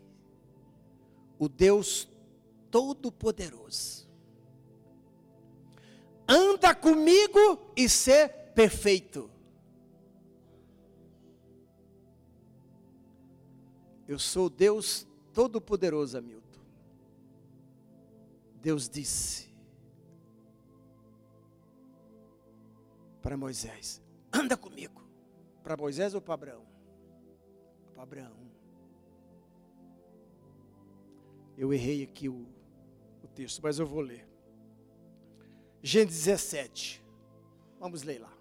o 1.39 1.49
Deus 1.49 2.09
Todo-Poderoso 2.69 4.10
anda 6.31 6.73
comigo 6.73 7.73
e 7.77 7.89
ser 7.89 8.29
perfeito. 8.55 9.29
Eu 14.07 14.19
sou 14.19 14.49
Deus 14.49 15.07
Todo-Poderoso, 15.35 16.17
Hamilton. 16.19 16.61
Deus 18.63 18.89
disse 18.89 19.53
para 23.21 23.37
Moisés: 23.37 24.01
anda 24.33 24.57
comigo. 24.57 25.01
Para 25.63 25.77
Moisés 25.77 26.15
ou 26.15 26.21
para 26.21 26.35
Abraão? 26.35 26.67
Para 27.95 28.03
Abraão. 28.03 28.51
Eu 31.57 31.73
errei 31.73 32.03
aqui 32.03 32.29
o, 32.29 32.47
o 33.23 33.29
texto, 33.29 33.61
mas 33.63 33.79
eu 33.79 33.87
vou 33.87 34.01
ler. 34.01 34.30
Gênesis 35.83 36.25
17. 36.25 37.03
Vamos 37.79 38.03
ler 38.03 38.21
lá. 38.21 38.33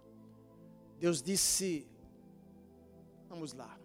Deus 1.00 1.22
disse, 1.22 1.88
vamos 3.30 3.54
lá. 3.54 3.78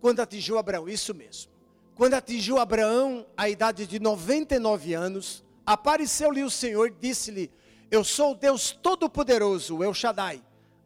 Quando 0.00 0.20
atingiu 0.20 0.58
Abraão, 0.58 0.88
isso 0.88 1.14
mesmo. 1.14 1.52
Quando 1.94 2.14
atingiu 2.14 2.58
Abraão 2.58 3.26
a 3.36 3.48
idade 3.48 3.86
de 3.86 4.00
99 4.00 4.94
anos, 4.94 5.44
apareceu-lhe 5.66 6.42
o 6.42 6.50
Senhor 6.50 6.88
e 6.88 6.94
disse-lhe: 6.98 7.50
Eu 7.90 8.02
sou 8.04 8.32
o 8.32 8.34
Deus 8.34 8.72
Todo-Poderoso, 8.72 9.82
El 9.82 9.94
Shaddai. 9.94 10.42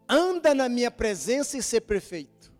Anda 0.08 0.54
na 0.54 0.68
minha 0.68 0.90
presença 0.90 1.56
e 1.56 1.62
ser 1.62 1.82
perfeito. 1.82 2.52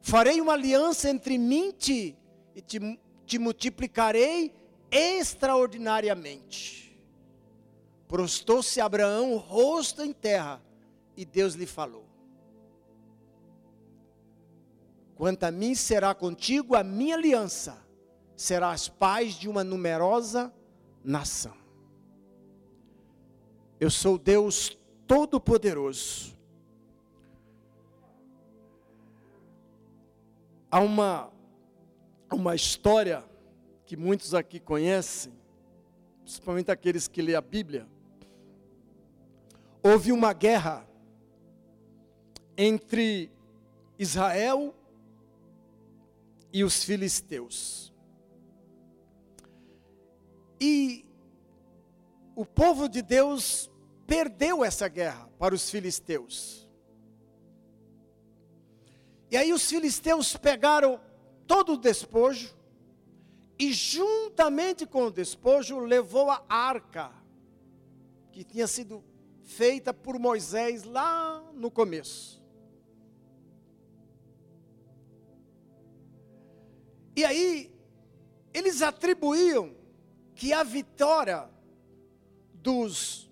Farei 0.00 0.40
uma 0.40 0.54
aliança 0.54 1.08
entre 1.08 1.38
mim 1.38 1.68
e 1.68 1.72
ti, 1.72 2.18
e 2.56 2.60
te, 2.60 2.98
te 3.24 3.38
multiplicarei 3.38 4.52
extraordinariamente. 4.90 6.91
Prostou-se 8.12 8.78
Abraão, 8.78 9.38
rosto 9.38 10.02
em 10.02 10.12
terra, 10.12 10.62
e 11.16 11.24
Deus 11.24 11.54
lhe 11.54 11.64
falou: 11.64 12.04
Quanto 15.14 15.44
a 15.44 15.50
mim 15.50 15.74
será 15.74 16.14
contigo 16.14 16.76
a 16.76 16.84
minha 16.84 17.16
aliança, 17.16 17.82
serás 18.36 18.86
paz 18.86 19.32
de 19.32 19.48
uma 19.48 19.64
numerosa 19.64 20.52
nação. 21.02 21.56
Eu 23.80 23.88
sou 23.90 24.18
Deus 24.18 24.76
Todo-Poderoso. 25.06 26.36
Há 30.70 30.80
uma, 30.80 31.32
uma 32.30 32.54
história 32.54 33.24
que 33.86 33.96
muitos 33.96 34.34
aqui 34.34 34.60
conhecem, 34.60 35.32
principalmente 36.22 36.70
aqueles 36.70 37.08
que 37.08 37.22
lêem 37.22 37.38
a 37.38 37.40
Bíblia. 37.40 37.90
Houve 39.82 40.12
uma 40.12 40.32
guerra 40.32 40.88
entre 42.56 43.30
Israel 43.98 44.74
e 46.52 46.62
os 46.62 46.84
filisteus. 46.84 47.92
E 50.60 51.04
o 52.36 52.46
povo 52.46 52.88
de 52.88 53.02
Deus 53.02 53.70
perdeu 54.06 54.64
essa 54.64 54.86
guerra 54.86 55.28
para 55.38 55.54
os 55.54 55.68
filisteus. 55.68 56.68
E 59.30 59.36
aí 59.36 59.52
os 59.52 59.68
filisteus 59.68 60.36
pegaram 60.36 61.00
todo 61.46 61.72
o 61.72 61.78
despojo 61.78 62.54
e 63.58 63.72
juntamente 63.72 64.86
com 64.86 65.06
o 65.06 65.10
despojo 65.10 65.78
levou 65.78 66.30
a 66.30 66.44
arca 66.48 67.10
que 68.30 68.44
tinha 68.44 68.66
sido 68.66 69.02
feita 69.42 69.92
por 69.92 70.18
Moisés 70.18 70.84
lá 70.84 71.42
no 71.54 71.70
começo. 71.70 72.42
E 77.14 77.24
aí, 77.24 77.74
eles 78.54 78.80
atribuíam 78.80 79.74
que 80.34 80.52
a 80.52 80.62
vitória 80.62 81.48
dos, 82.54 83.30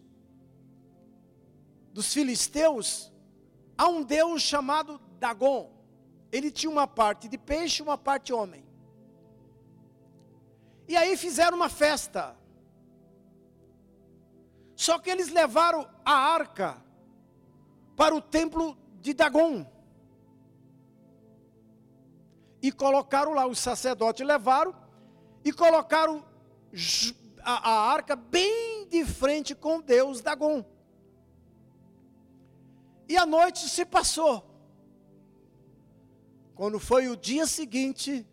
dos 1.93 2.13
filisteus 2.13 3.11
a 3.77 3.89
um 3.89 4.03
deus 4.03 4.43
chamado 4.43 5.01
Dagon. 5.19 5.73
Ele 6.31 6.51
tinha 6.51 6.71
uma 6.71 6.87
parte 6.87 7.29
de 7.29 7.39
peixe 7.39 7.81
e 7.81 7.83
uma 7.83 7.97
parte 7.97 8.33
homem. 8.33 8.65
E 10.87 10.97
aí 10.97 11.17
fizeram 11.17 11.57
uma 11.57 11.69
festa. 11.69 12.37
Só 14.81 14.99
que 14.99 15.11
eles 15.11 15.29
levaram 15.29 15.87
a 16.03 16.15
arca 16.15 16.83
para 17.95 18.15
o 18.15 18.23
templo 18.23 18.79
de 19.03 19.13
Dagon 19.13 19.71
e 22.63 22.73
colocaram 22.73 23.35
lá, 23.35 23.47
os 23.47 23.59
sacerdotes 23.59 24.27
levaram 24.27 24.75
e 25.45 25.53
colocaram 25.53 26.25
a, 27.43 27.71
a 27.71 27.93
arca 27.93 28.17
bem 28.17 28.89
de 28.89 29.05
frente 29.05 29.55
com 29.55 29.83
Deus 29.83 30.23
Dagon. 30.23 30.65
E 33.07 33.19
a 33.19 33.27
noite 33.27 33.69
se 33.69 33.85
passou. 33.85 34.43
Quando 36.55 36.81
foi 36.81 37.07
o 37.09 37.19
dia 37.19 37.47
seguinte, 37.47 38.27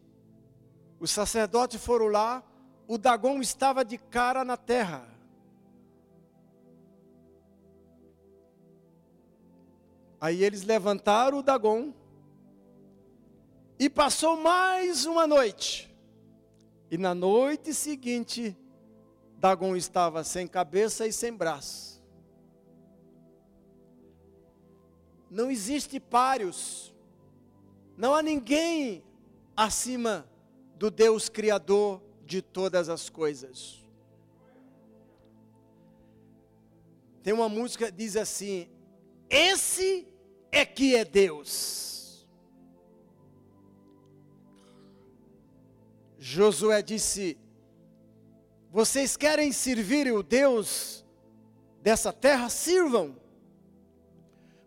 os 0.97 1.11
sacerdotes 1.11 1.83
foram 1.83 2.07
lá, 2.07 2.41
o 2.87 2.97
Dagon 2.97 3.41
estava 3.41 3.83
de 3.83 3.97
cara 3.97 4.45
na 4.45 4.55
terra. 4.55 5.16
Aí 10.19 10.43
eles 10.43 10.63
levantaram 10.63 11.39
o 11.39 11.43
Dagon 11.43 11.93
e 13.79 13.89
passou 13.89 14.35
mais 14.37 15.05
uma 15.05 15.27
noite. 15.27 15.95
E 16.89 16.97
na 16.97 17.13
noite 17.13 17.73
seguinte, 17.73 18.57
Dagon 19.37 19.75
estava 19.75 20.23
sem 20.23 20.47
cabeça 20.47 21.05
e 21.05 21.13
sem 21.13 21.31
braço. 21.31 22.01
Não 25.29 25.51
existe 25.51 25.99
páreos. 25.99 26.95
Não 27.95 28.15
há 28.15 28.23
ninguém 28.23 29.03
acima 29.55 30.27
do 30.75 30.89
Deus 30.89 31.29
Criador 31.29 32.01
de 32.25 32.41
todas 32.41 32.89
as 32.89 33.09
coisas. 33.09 33.85
Tem 37.21 37.33
uma 37.33 37.49
música 37.49 37.87
que 37.87 37.97
diz 37.97 38.15
assim: 38.15 38.69
Esse 39.29 40.07
é 40.51 40.65
que 40.65 40.95
é 40.95 41.03
Deus. 41.05 42.27
Josué 46.17 46.81
disse: 46.81 47.37
Vocês 48.71 49.15
querem 49.15 49.51
servir 49.51 50.11
o 50.11 50.23
Deus 50.23 51.05
dessa 51.81 52.11
terra? 52.11 52.49
Sirvam. 52.49 53.15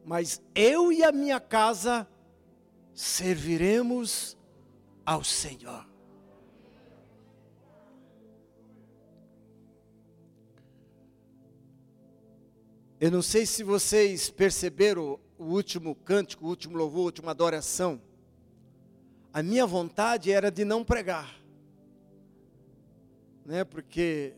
Mas 0.05 0.43
eu 0.55 0.93
e 0.93 1.05
a 1.05 1.13
minha 1.13 1.39
casa 1.39 2.09
serviremos 2.95 4.37
ao 5.05 5.23
Senhor. 5.23 5.90
Eu 13.01 13.11
não 13.11 13.23
sei 13.23 13.47
se 13.47 13.65
vocês 13.65 14.31
perceberam 14.31 15.19
o 15.39 15.45
último 15.45 15.95
cântico, 15.95 16.45
o 16.45 16.49
último 16.49 16.77
louvor, 16.77 17.01
a 17.01 17.05
última 17.07 17.31
adoração. 17.33 18.01
A 19.33 19.43
minha 19.43 19.67
vontade 19.67 20.31
era 20.31 20.51
de 20.51 20.65
não 20.65 20.85
pregar 20.85 21.41
né? 23.51 23.65
Porque 23.65 24.33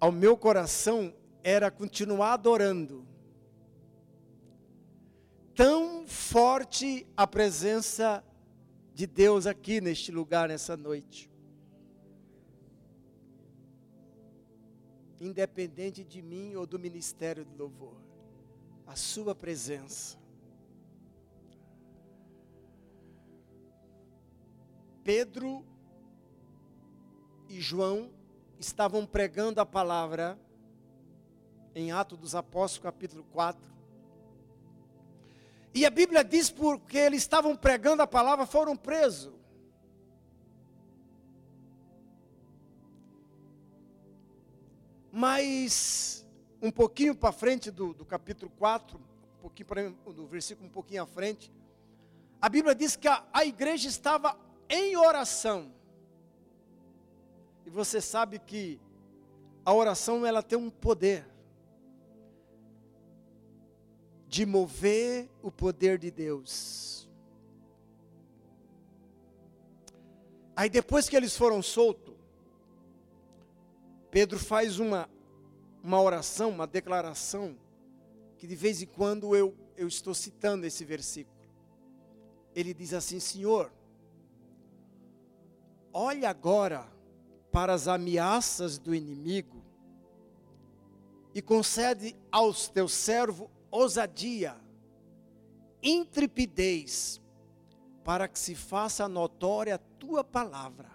ao 0.00 0.10
meu 0.10 0.34
coração 0.34 1.14
era 1.42 1.70
continuar 1.70 2.32
adorando. 2.32 3.06
Tão 5.54 6.06
forte 6.06 7.06
a 7.14 7.26
presença 7.26 8.24
de 8.94 9.06
Deus 9.06 9.46
aqui 9.46 9.78
neste 9.78 10.10
lugar 10.10 10.48
nessa 10.48 10.74
noite. 10.74 11.30
Independente 15.20 16.02
de 16.04 16.20
mim 16.20 16.54
ou 16.56 16.66
do 16.66 16.78
ministério 16.78 17.44
de 17.44 17.56
louvor, 17.56 17.96
a 18.86 18.96
sua 18.96 19.34
presença. 19.34 20.18
Pedro 25.02 25.64
e 27.48 27.60
João 27.60 28.10
estavam 28.58 29.06
pregando 29.06 29.60
a 29.60 29.66
palavra 29.66 30.38
em 31.74 31.92
Atos 31.92 32.18
dos 32.18 32.34
Apóstolos, 32.34 32.82
capítulo 32.82 33.24
4. 33.32 33.60
E 35.74 35.84
a 35.84 35.90
Bíblia 35.90 36.22
diz 36.24 36.50
porque 36.50 36.96
eles 36.96 37.22
estavam 37.22 37.56
pregando 37.56 38.02
a 38.02 38.06
palavra, 38.06 38.46
foram 38.46 38.76
presos. 38.76 39.43
Mas 45.16 46.26
um 46.60 46.72
pouquinho 46.72 47.14
para 47.14 47.30
frente 47.30 47.70
do, 47.70 47.94
do 47.94 48.04
capítulo 48.04 48.50
4, 48.58 48.98
um 48.98 49.40
pouquinho 49.42 49.66
para 49.68 49.88
do 50.12 50.26
versículo 50.26 50.66
um 50.66 50.70
pouquinho 50.72 51.04
à 51.04 51.06
frente, 51.06 51.52
a 52.42 52.48
Bíblia 52.48 52.74
diz 52.74 52.96
que 52.96 53.06
a, 53.06 53.24
a 53.32 53.44
igreja 53.44 53.88
estava 53.88 54.36
em 54.68 54.96
oração. 54.96 55.72
E 57.64 57.70
você 57.70 58.00
sabe 58.00 58.40
que 58.40 58.80
a 59.64 59.72
oração 59.72 60.26
ela 60.26 60.42
tem 60.42 60.58
um 60.58 60.68
poder 60.68 61.24
de 64.26 64.44
mover 64.44 65.30
o 65.40 65.52
poder 65.52 65.96
de 65.96 66.10
Deus. 66.10 67.08
Aí 70.56 70.68
depois 70.68 71.08
que 71.08 71.16
eles 71.16 71.36
foram 71.36 71.62
soltos, 71.62 72.03
Pedro 74.14 74.38
faz 74.38 74.78
uma, 74.78 75.10
uma 75.82 76.00
oração, 76.00 76.50
uma 76.50 76.68
declaração, 76.68 77.58
que 78.38 78.46
de 78.46 78.54
vez 78.54 78.80
em 78.80 78.86
quando 78.86 79.34
eu, 79.34 79.52
eu 79.76 79.88
estou 79.88 80.14
citando 80.14 80.64
esse 80.64 80.84
versículo. 80.84 81.36
Ele 82.54 82.72
diz 82.72 82.94
assim: 82.94 83.18
Senhor, 83.18 83.72
olha 85.92 86.30
agora 86.30 86.86
para 87.50 87.74
as 87.74 87.88
ameaças 87.88 88.78
do 88.78 88.94
inimigo 88.94 89.64
e 91.34 91.42
concede 91.42 92.14
aos 92.30 92.68
teus 92.68 92.92
servos 92.92 93.48
ousadia, 93.68 94.54
intrepidez, 95.82 97.20
para 98.04 98.28
que 98.28 98.38
se 98.38 98.54
faça 98.54 99.08
notória 99.08 99.74
a 99.74 99.78
tua 99.98 100.22
palavra. 100.22 100.88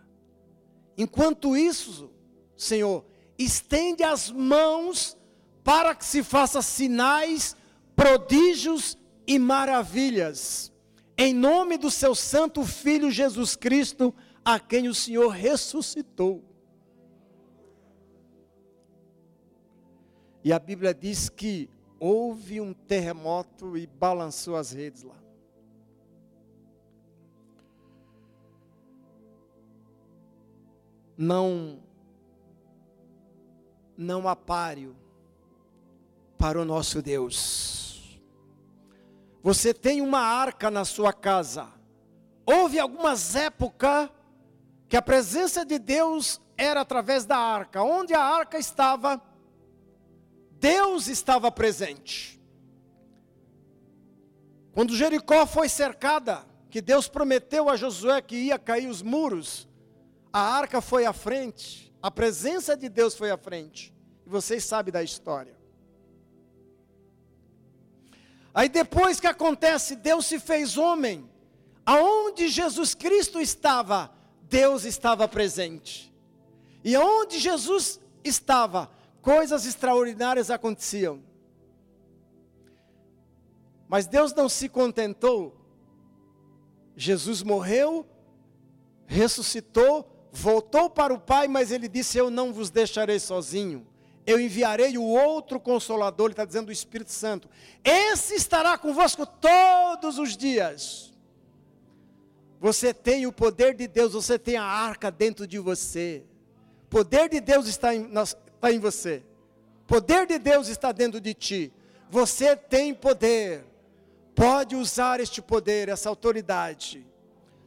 Enquanto 0.97 1.58
isso, 1.58 2.17
Senhor, 2.60 3.06
estende 3.38 4.04
as 4.04 4.30
mãos 4.30 5.17
para 5.63 5.95
que 5.95 6.04
se 6.04 6.22
faça 6.22 6.62
sinais, 6.62 7.56
prodígios 7.95 8.98
e 9.26 9.39
maravilhas. 9.39 10.69
Em 11.17 11.34
nome 11.34 11.78
do 11.78 11.89
seu 11.89 12.13
santo 12.13 12.65
filho 12.65 13.10
Jesus 13.10 13.56
Cristo, 13.56 14.13
a 14.43 14.60
quem 14.60 14.89
o 14.89 14.93
Senhor 14.93 15.30
ressuscitou. 15.30 16.43
E 20.43 20.52
a 20.52 20.60
Bíblia 20.60 20.93
diz 20.93 21.30
que 21.30 21.69
houve 21.98 22.60
um 22.60 22.74
terremoto 22.74 23.78
e 23.78 23.88
balançou 23.88 24.58
as 24.58 24.74
redes 24.74 25.04
lá. 25.04 25.17
Não 31.17 31.88
não 33.99 34.29
há 34.29 34.35
páreo 34.35 34.95
para 36.38 36.59
o 36.59 36.63
nosso 36.63 37.01
Deus. 37.01 38.17
Você 39.43 39.73
tem 39.73 39.99
uma 39.99 40.21
arca 40.21 40.71
na 40.71 40.85
sua 40.85 41.12
casa. 41.12 41.67
Houve 42.45 42.79
algumas 42.79 43.35
épocas 43.35 44.09
que 44.88 44.95
a 44.95 45.01
presença 45.01 45.65
de 45.65 45.77
Deus 45.77 46.39
era 46.57 46.79
através 46.79 47.25
da 47.25 47.38
arca. 47.38 47.83
Onde 47.83 48.13
a 48.13 48.21
arca 48.21 48.57
estava, 48.57 49.21
Deus 50.51 51.07
estava 51.09 51.51
presente. 51.51 52.39
Quando 54.71 54.95
Jericó 54.95 55.45
foi 55.45 55.67
cercada, 55.67 56.45
que 56.69 56.81
Deus 56.81 57.09
prometeu 57.09 57.69
a 57.69 57.75
Josué 57.75 58.21
que 58.21 58.35
ia 58.35 58.57
cair 58.57 58.88
os 58.88 59.01
muros, 59.01 59.67
a 60.31 60.39
arca 60.39 60.79
foi 60.79 61.05
à 61.05 61.12
frente, 61.12 61.88
a 62.01 62.09
presença 62.09 62.75
de 62.77 62.88
Deus 62.88 63.15
foi 63.15 63.29
à 63.29 63.38
frente. 63.38 63.93
E 64.25 64.29
vocês 64.29 64.63
sabem 64.63 64.91
da 64.91 65.03
história. 65.03 65.57
Aí 68.53 68.69
depois 68.69 69.19
que 69.19 69.27
acontece, 69.27 69.95
Deus 69.95 70.25
se 70.25 70.39
fez 70.39 70.77
homem. 70.77 71.29
Aonde 71.85 72.47
Jesus 72.47 72.93
Cristo 72.93 73.39
estava, 73.39 74.12
Deus 74.43 74.85
estava 74.85 75.27
presente. 75.27 76.13
E 76.83 76.95
aonde 76.95 77.39
Jesus 77.39 77.99
estava, 78.23 78.89
coisas 79.21 79.65
extraordinárias 79.65 80.49
aconteciam. 80.49 81.21
Mas 83.88 84.05
Deus 84.05 84.33
não 84.33 84.47
se 84.47 84.69
contentou. 84.69 85.57
Jesus 86.95 87.41
morreu, 87.41 88.05
ressuscitou, 89.07 90.18
voltou 90.32 90.89
para 90.89 91.13
o 91.13 91.20
Pai, 91.20 91.48
mas 91.48 91.72
ele 91.72 91.88
disse: 91.88 92.18
Eu 92.18 92.30
não 92.30 92.54
vos 92.54 92.70
deixarei 92.70 93.20
sozinho. 93.20 93.86
Eu 94.26 94.39
enviarei 94.39 94.98
o 94.98 95.04
outro 95.04 95.60
consolador, 95.60 96.28
ele 96.28 96.34
está 96.34 96.46
dizendo 96.46 96.70
o 96.70 96.72
Espírito 96.72 97.12
Santo. 97.12 97.50
Esse 97.84 98.36
estará 98.36 98.78
convosco 98.78 99.26
todos 99.26 100.20
os 100.20 100.38
dias. 100.38 101.12
Você 102.60 102.94
tem 102.94 103.26
o 103.26 103.32
poder 103.32 103.74
de 103.74 103.88
Deus, 103.88 104.13
você 104.13 104.38
tem 104.38 104.58
a 104.58 104.63
arca 104.63 105.10
dentro 105.10 105.48
de 105.48 105.58
você. 105.58 106.24
Poder 106.89 107.30
de 107.30 107.39
Deus 107.39 107.68
está 107.68 107.96
em, 107.96 108.12
está 108.22 108.72
em 108.72 108.80
você. 108.80 109.24
Poder 109.88 110.28
de 110.28 110.38
Deus 110.38 110.68
está 110.68 110.92
dentro 110.92 111.20
de 111.20 111.34
ti. 111.34 111.74
Você 112.10 112.56
tem 112.56 112.94
poder. 112.94 113.65
Pode 114.36 114.76
usar 114.76 115.20
este 115.20 115.42
poder, 115.42 115.89
essa 115.89 116.10
autoridade. 116.10 117.06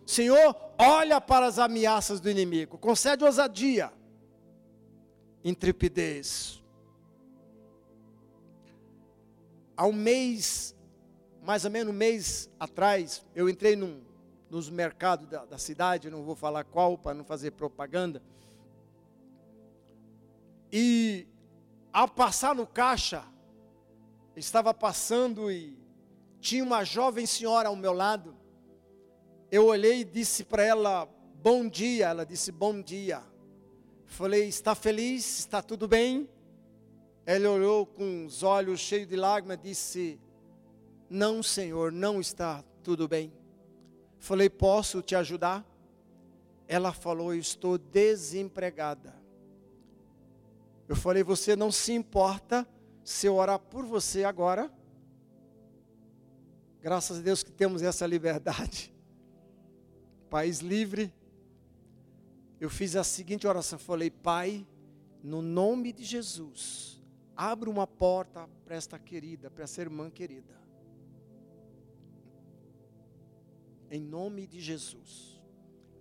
Senhor, 0.06 0.56
olha 0.78 1.20
para 1.20 1.46
as 1.46 1.58
ameaças 1.58 2.20
do 2.20 2.30
inimigo. 2.30 2.76
Concede 2.78 3.24
ousadia, 3.24 3.92
intrepidez. 5.44 6.62
Há 9.76 9.86
um 9.86 9.92
mês, 9.92 10.76
mais 11.42 11.64
ou 11.64 11.70
menos 11.70 11.92
um 11.92 11.96
mês 11.96 12.50
atrás, 12.58 13.24
eu 13.34 13.48
entrei 13.48 13.74
num, 13.74 14.02
nos 14.50 14.68
mercados 14.68 15.26
da, 15.28 15.44
da 15.44 15.58
cidade, 15.58 16.10
não 16.10 16.22
vou 16.22 16.34
falar 16.36 16.64
qual 16.64 16.98
para 16.98 17.14
não 17.14 17.24
fazer 17.24 17.52
propaganda. 17.52 18.22
E 20.70 21.26
ao 21.92 22.08
passar 22.08 22.54
no 22.54 22.66
caixa, 22.66 23.24
estava 24.36 24.72
passando 24.72 25.50
e 25.50 25.78
tinha 26.40 26.64
uma 26.64 26.84
jovem 26.84 27.26
senhora 27.26 27.68
ao 27.68 27.76
meu 27.76 27.92
lado. 27.92 28.34
Eu 29.52 29.66
olhei 29.66 30.00
e 30.00 30.04
disse 30.04 30.42
para 30.42 30.64
ela: 30.64 31.06
Bom 31.42 31.68
dia. 31.68 32.08
Ela 32.08 32.24
disse: 32.24 32.50
Bom 32.50 32.80
dia. 32.80 33.22
Falei: 34.06 34.48
Está 34.48 34.74
feliz? 34.74 35.40
Está 35.40 35.60
tudo 35.60 35.86
bem? 35.86 36.28
Ela 37.26 37.50
olhou 37.50 37.84
com 37.84 38.24
os 38.24 38.42
olhos 38.42 38.80
cheios 38.80 39.06
de 39.06 39.14
lágrimas 39.14 39.58
e 39.58 39.62
disse: 39.62 40.20
Não, 41.08 41.42
Senhor, 41.42 41.92
não 41.92 42.18
está 42.18 42.64
tudo 42.82 43.06
bem. 43.06 43.30
Falei, 44.22 44.48
posso 44.48 45.02
te 45.02 45.16
ajudar? 45.16 45.66
Ela 46.68 46.92
falou, 46.92 47.34
estou 47.34 47.76
desempregada. 47.76 49.14
Eu 50.88 50.94
falei, 50.94 51.24
você 51.24 51.56
não 51.56 51.72
se 51.72 51.92
importa 51.92 52.64
se 53.02 53.26
eu 53.26 53.34
orar 53.34 53.58
por 53.58 53.84
você 53.84 54.22
agora? 54.22 54.72
Graças 56.80 57.18
a 57.18 57.20
Deus 57.20 57.42
que 57.42 57.50
temos 57.50 57.82
essa 57.82 58.06
liberdade. 58.06 58.91
País 60.32 60.58
livre. 60.60 61.12
Eu 62.58 62.70
fiz 62.70 62.96
a 62.96 63.04
seguinte 63.04 63.46
oração, 63.46 63.78
falei, 63.78 64.10
Pai, 64.10 64.66
no 65.22 65.42
nome 65.42 65.92
de 65.92 66.04
Jesus, 66.04 67.00
abra 67.36 67.68
uma 67.68 67.86
porta 67.86 68.48
para 68.64 68.74
esta 68.74 68.98
querida, 68.98 69.50
para 69.50 69.64
essa 69.64 69.80
irmã 69.80 70.10
querida. 70.10 70.62
em 73.92 74.00
nome 74.00 74.46
de 74.46 74.58
Jesus. 74.58 75.38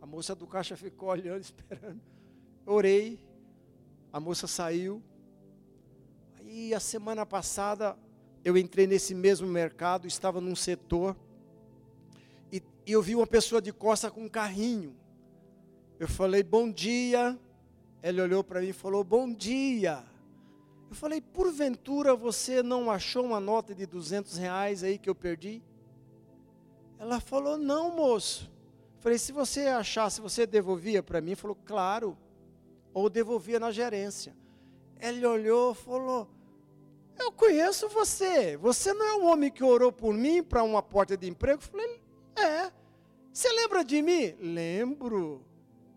A 0.01 0.05
moça 0.05 0.33
do 0.33 0.47
caixa 0.47 0.77
ficou 0.77 1.09
olhando, 1.09 1.41
esperando. 1.43 2.01
Orei, 2.65 3.19
a 4.13 4.19
moça 4.19 4.47
saiu. 4.47 5.03
Aí 6.39 6.73
a 6.73 6.79
semana 6.79 7.25
passada 7.25 7.97
eu 8.45 8.57
entrei 8.57 8.87
nesse 8.87 9.13
mesmo 9.13 9.45
mercado, 9.45 10.07
estava 10.07 10.39
num 10.39 10.55
setor 10.55 11.17
e, 12.85 12.91
eu 12.91 13.01
vi 13.01 13.15
uma 13.15 13.27
pessoa 13.27 13.61
de 13.61 13.71
costa 13.71 14.09
com 14.09 14.23
um 14.23 14.29
carrinho. 14.29 14.95
Eu 15.99 16.07
falei, 16.07 16.43
bom 16.43 16.71
dia. 16.71 17.37
Ele 18.01 18.21
olhou 18.21 18.43
para 18.43 18.61
mim 18.61 18.69
e 18.69 18.73
falou, 18.73 19.03
bom 19.03 19.31
dia. 19.31 20.03
Eu 20.89 20.95
falei, 20.95 21.21
porventura 21.21 22.15
você 22.15 22.61
não 22.63 22.89
achou 22.89 23.23
uma 23.23 23.39
nota 23.39 23.73
de 23.73 23.85
200 23.85 24.37
reais 24.37 24.83
aí 24.83 24.97
que 24.97 25.09
eu 25.09 25.15
perdi? 25.15 25.61
Ela 27.01 27.19
falou: 27.19 27.57
Não, 27.57 27.95
moço. 27.95 28.47
Falei: 28.99 29.17
Se 29.17 29.31
você 29.31 29.61
achasse, 29.61 30.21
você 30.21 30.45
devolvia 30.45 31.01
para 31.01 31.19
mim? 31.19 31.33
Falou: 31.33 31.57
Claro. 31.65 32.15
Ou 32.93 33.09
devolvia 33.09 33.59
na 33.59 33.71
gerência. 33.71 34.35
Ele 34.99 35.25
olhou 35.25 35.71
e 35.71 35.75
falou: 35.75 36.29
Eu 37.19 37.31
conheço 37.31 37.89
você. 37.89 38.55
Você 38.57 38.93
não 38.93 39.03
é 39.03 39.13
o 39.15 39.25
homem 39.25 39.49
que 39.49 39.63
orou 39.63 39.91
por 39.91 40.13
mim 40.13 40.43
para 40.43 40.61
uma 40.61 40.83
porta 40.83 41.17
de 41.17 41.27
emprego? 41.27 41.59
Eu 41.59 41.67
falei: 41.67 42.00
É. 42.35 42.71
Você 43.31 43.51
lembra 43.51 43.83
de 43.83 44.01
mim? 44.01 44.35
Lembro. 44.39 45.45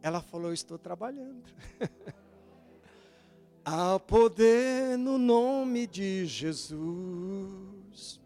Ela 0.03 0.21
falou: 0.21 0.53
Estou 0.53 0.79
trabalhando. 0.79 1.43
Há 3.65 3.99
poder 3.99 4.99
no 4.99 5.17
nome 5.19 5.87
de 5.87 6.27
Jesus. 6.27 8.21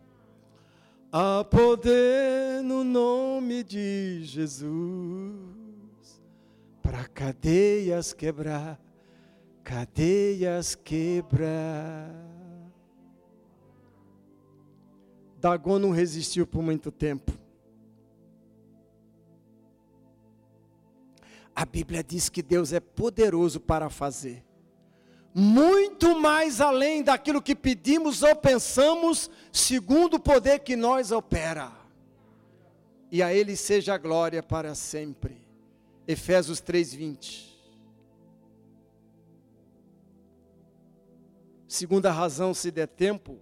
Há 1.13 1.45
poder 1.45 2.63
no 2.63 2.83
nome 2.85 3.63
de 3.63 4.25
Jesus 4.25 5.59
para 6.83 7.07
cadeias 7.07 8.13
quebrar, 8.13 8.81
cadeias 9.63 10.75
quebrar. 10.75 12.11
Dagon 15.39 15.79
não 15.79 15.91
resistiu 15.91 16.47
por 16.47 16.63
muito 16.63 16.91
tempo. 16.91 17.31
A 21.59 21.65
Bíblia 21.65 22.05
diz 22.05 22.29
que 22.29 22.43
Deus 22.43 22.73
é 22.73 22.79
poderoso 22.79 23.59
para 23.59 23.91
fazer 23.91 24.45
muito 25.35 26.19
mais 26.19 26.61
além 26.61 27.01
daquilo 27.01 27.41
que 27.41 27.55
pedimos 27.55 28.25
ou 28.25 28.35
pensamos, 28.35 29.31
segundo 29.53 30.15
o 30.15 30.21
poder 30.21 30.59
que 30.59 30.75
nós 30.75 31.13
opera. 31.13 31.71
E 33.09 33.23
a 33.23 33.33
Ele 33.33 33.55
seja 33.55 33.95
a 33.95 33.99
glória 33.99 34.43
para 34.43 34.75
sempre. 34.75 35.41
Efésios 36.09 36.61
3:20. 36.61 37.47
Segunda 41.69 42.11
razão, 42.11 42.53
se 42.53 42.73
der 42.73 42.89
tempo, 42.89 43.39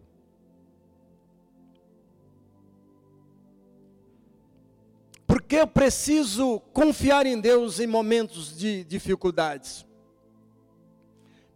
porque 5.46 5.54
eu 5.60 5.66
preciso 5.68 6.58
confiar 6.72 7.24
em 7.24 7.40
Deus 7.40 7.78
em 7.78 7.86
momentos 7.86 8.58
de 8.58 8.82
dificuldades. 8.82 9.86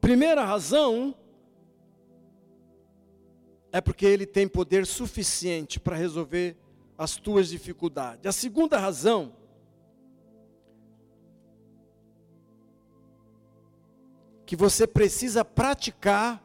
Primeira 0.01 0.45
razão 0.45 1.13
é 3.73 3.81
porque 3.81 4.07
ele 4.07 4.27
tem 4.27 4.47
poder 4.47 4.87
suficiente 4.87 5.81
para 5.81 5.97
resolver 5.97 6.57
as 6.97 7.17
tuas 7.17 7.49
dificuldades. 7.49 8.25
A 8.27 8.31
segunda 8.31 8.79
razão 8.79 9.35
que 14.47 14.55
você 14.55 14.87
precisa 14.87 15.45
praticar 15.45 16.41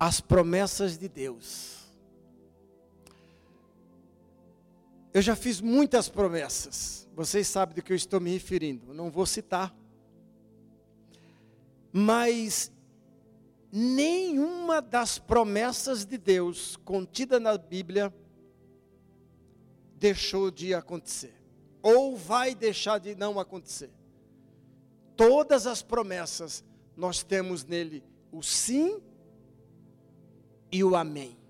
as 0.00 0.20
promessas 0.20 0.98
de 0.98 1.08
Deus. 1.08 1.81
Eu 5.12 5.20
já 5.20 5.36
fiz 5.36 5.60
muitas 5.60 6.08
promessas. 6.08 7.08
Vocês 7.14 7.46
sabem 7.46 7.74
do 7.74 7.82
que 7.82 7.92
eu 7.92 7.96
estou 7.96 8.20
me 8.20 8.32
referindo. 8.32 8.94
Não 8.94 9.10
vou 9.10 9.26
citar. 9.26 9.74
Mas 11.92 12.72
nenhuma 13.70 14.80
das 14.80 15.18
promessas 15.18 16.04
de 16.04 16.16
Deus 16.16 16.76
contida 16.76 17.38
na 17.38 17.56
Bíblia 17.58 18.12
deixou 19.96 20.50
de 20.50 20.74
acontecer, 20.74 21.32
ou 21.80 22.16
vai 22.16 22.56
deixar 22.56 22.98
de 22.98 23.14
não 23.14 23.38
acontecer. 23.38 23.90
Todas 25.16 25.66
as 25.66 25.80
promessas 25.80 26.64
nós 26.96 27.22
temos 27.22 27.64
nele 27.64 28.02
o 28.32 28.42
sim 28.42 29.00
e 30.72 30.82
o 30.82 30.96
amém. 30.96 31.41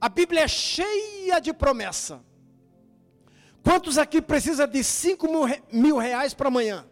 A 0.00 0.08
Bíblia 0.08 0.42
é 0.42 0.48
cheia 0.48 1.40
de 1.40 1.52
promessa. 1.52 2.22
Quantos 3.62 3.98
aqui 3.98 4.22
precisa 4.22 4.66
de 4.66 4.84
5 4.84 5.26
mil 5.72 5.96
reais 5.96 6.32
para 6.34 6.48
amanhã? 6.48 6.86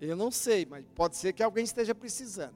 Eu 0.00 0.16
não 0.16 0.30
sei, 0.30 0.64
mas 0.64 0.82
pode 0.94 1.16
ser 1.16 1.34
que 1.34 1.42
alguém 1.42 1.62
esteja 1.62 1.94
precisando. 1.94 2.54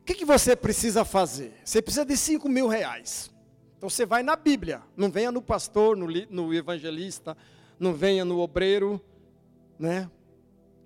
O 0.00 0.04
que, 0.04 0.14
que 0.14 0.24
você 0.24 0.56
precisa 0.56 1.04
fazer? 1.04 1.54
Você 1.64 1.80
precisa 1.80 2.04
de 2.04 2.16
5 2.16 2.48
mil 2.48 2.66
reais. 2.66 3.30
Então 3.76 3.88
você 3.88 4.04
vai 4.04 4.24
na 4.24 4.34
Bíblia. 4.34 4.82
Não 4.96 5.08
venha 5.08 5.30
no 5.30 5.40
pastor, 5.40 5.96
no, 5.96 6.08
no 6.28 6.52
evangelista, 6.52 7.36
não 7.78 7.94
venha 7.94 8.24
no 8.24 8.38
obreiro, 8.40 9.00
né? 9.78 10.10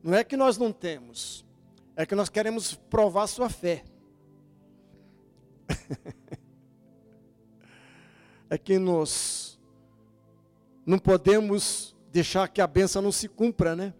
Não 0.03 0.15
é 0.15 0.25
que 0.25 0.37
nós 0.37 0.59
não 0.59 0.73
temos, 0.73 1.47
é 1.95 2.05
que 2.05 2.15
nós 2.15 2.29
queremos 2.29 2.75
provar 2.75 3.27
sua 3.27 3.49
fé. 3.49 3.85
é 8.51 8.59
que 8.59 8.79
nós 8.79 9.59
não 10.85 10.99
podemos 10.99 11.97
deixar 12.11 12.49
que 12.49 12.61
a 12.61 12.67
benção 12.67 13.01
não 13.01 13.13
se 13.13 13.29
cumpra, 13.29 13.75
né? 13.75 13.95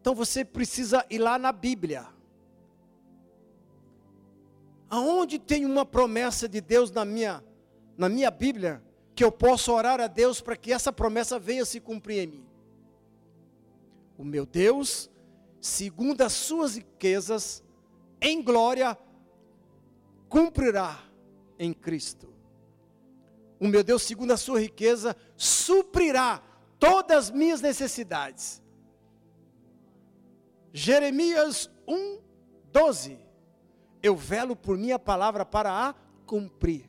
Então 0.00 0.14
você 0.14 0.44
precisa 0.44 1.04
ir 1.10 1.18
lá 1.18 1.36
na 1.38 1.50
Bíblia. 1.50 2.06
Aonde 4.88 5.36
tem 5.38 5.66
uma 5.66 5.84
promessa 5.84 6.48
de 6.48 6.60
Deus 6.60 6.92
na 6.92 7.04
minha, 7.04 7.42
na 7.98 8.08
minha 8.08 8.30
Bíblia, 8.30 8.80
que 9.16 9.24
eu 9.24 9.32
posso 9.32 9.72
orar 9.72 10.00
a 10.00 10.06
Deus 10.06 10.40
para 10.40 10.56
que 10.56 10.72
essa 10.72 10.92
promessa 10.92 11.38
venha 11.38 11.64
se 11.64 11.80
cumprir 11.80 12.22
em 12.22 12.26
mim? 12.28 12.46
O 14.16 14.24
meu 14.24 14.46
Deus, 14.46 15.10
segundo 15.60 16.20
as 16.20 16.32
suas 16.32 16.76
riquezas, 16.76 17.64
em 18.20 18.40
glória, 18.40 18.96
cumprirá 20.28 21.02
em 21.58 21.72
Cristo. 21.72 22.32
O 23.58 23.66
meu 23.66 23.82
Deus, 23.82 24.02
segundo 24.02 24.30
a 24.32 24.36
sua 24.36 24.60
riqueza, 24.60 25.16
suprirá 25.36 26.40
todas 26.78 27.16
as 27.16 27.30
minhas 27.30 27.60
necessidades 27.60 28.62
Jeremias 30.76 31.70
1, 31.88 32.18
12. 32.70 33.18
Eu 34.02 34.14
velo 34.14 34.54
por 34.54 34.76
minha 34.76 34.98
palavra 34.98 35.42
para 35.42 35.70
a 35.72 35.94
cumprir. 36.26 36.84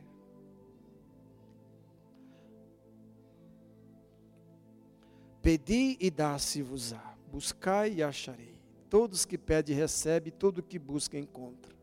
Pedi 5.47 5.95
e 6.01 6.11
dá-se-vos-á, 6.11 7.15
buscai 7.31 7.93
e 7.93 8.03
acharei. 8.03 8.59
Todos 8.89 9.23
que 9.23 9.37
pedem 9.37 9.73
recebe, 9.73 10.29
todo 10.29 10.61
que 10.61 10.77
busca 10.77 11.17
encontra. 11.17 11.73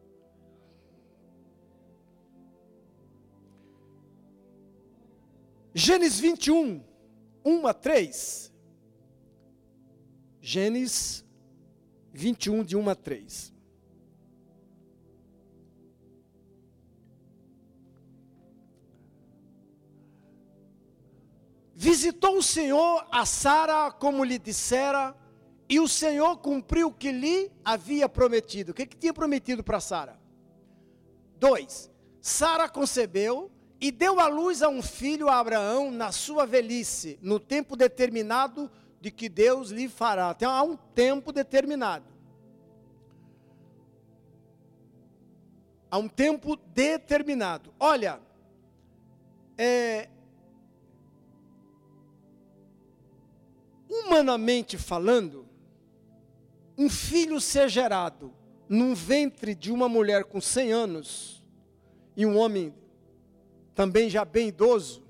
Gênesis 5.72 6.20
21, 6.20 6.84
1 7.42 7.66
a 7.66 7.72
3. 7.72 8.52
Gênesis 10.42 11.24
21, 12.12 12.64
de 12.64 12.76
1 12.76 12.90
a 12.90 12.94
3. 12.94 13.53
Visitou 21.84 22.38
o 22.38 22.42
Senhor 22.42 23.06
a 23.12 23.26
Sara 23.26 23.90
como 23.90 24.24
lhe 24.24 24.38
dissera, 24.38 25.14
e 25.68 25.78
o 25.78 25.86
Senhor 25.86 26.38
cumpriu 26.38 26.88
o 26.88 26.94
que 26.94 27.12
lhe 27.12 27.52
havia 27.62 28.08
prometido. 28.08 28.72
O 28.72 28.74
que, 28.74 28.86
que 28.86 28.96
tinha 28.96 29.12
prometido 29.12 29.62
para 29.62 29.80
Sara? 29.80 30.18
Dois. 31.38 31.90
Sara 32.22 32.70
concebeu 32.70 33.50
e 33.78 33.92
deu 33.92 34.18
à 34.18 34.28
luz 34.28 34.62
a 34.62 34.68
um 34.70 34.80
filho 34.80 35.28
a 35.28 35.38
Abraão 35.38 35.90
na 35.90 36.10
sua 36.10 36.46
velhice, 36.46 37.18
no 37.20 37.38
tempo 37.38 37.76
determinado 37.76 38.70
de 38.98 39.10
que 39.10 39.28
Deus 39.28 39.68
lhe 39.68 39.86
fará. 39.86 40.32
Tem 40.32 40.48
há 40.48 40.62
um 40.62 40.76
tempo 40.94 41.32
determinado. 41.32 42.06
Há 45.90 45.98
um 45.98 46.08
tempo 46.08 46.56
determinado. 46.56 47.74
Olha, 47.78 48.18
é, 49.58 50.08
humanamente 53.94 54.76
falando, 54.76 55.46
um 56.76 56.88
filho 56.88 57.40
ser 57.40 57.68
gerado 57.68 58.32
num 58.68 58.94
ventre 58.94 59.54
de 59.54 59.70
uma 59.70 59.88
mulher 59.88 60.24
com 60.24 60.40
100 60.40 60.72
anos 60.72 61.44
e 62.16 62.26
um 62.26 62.36
homem 62.36 62.74
também 63.74 64.08
já 64.08 64.24
bem 64.24 64.48
idoso, 64.48 65.04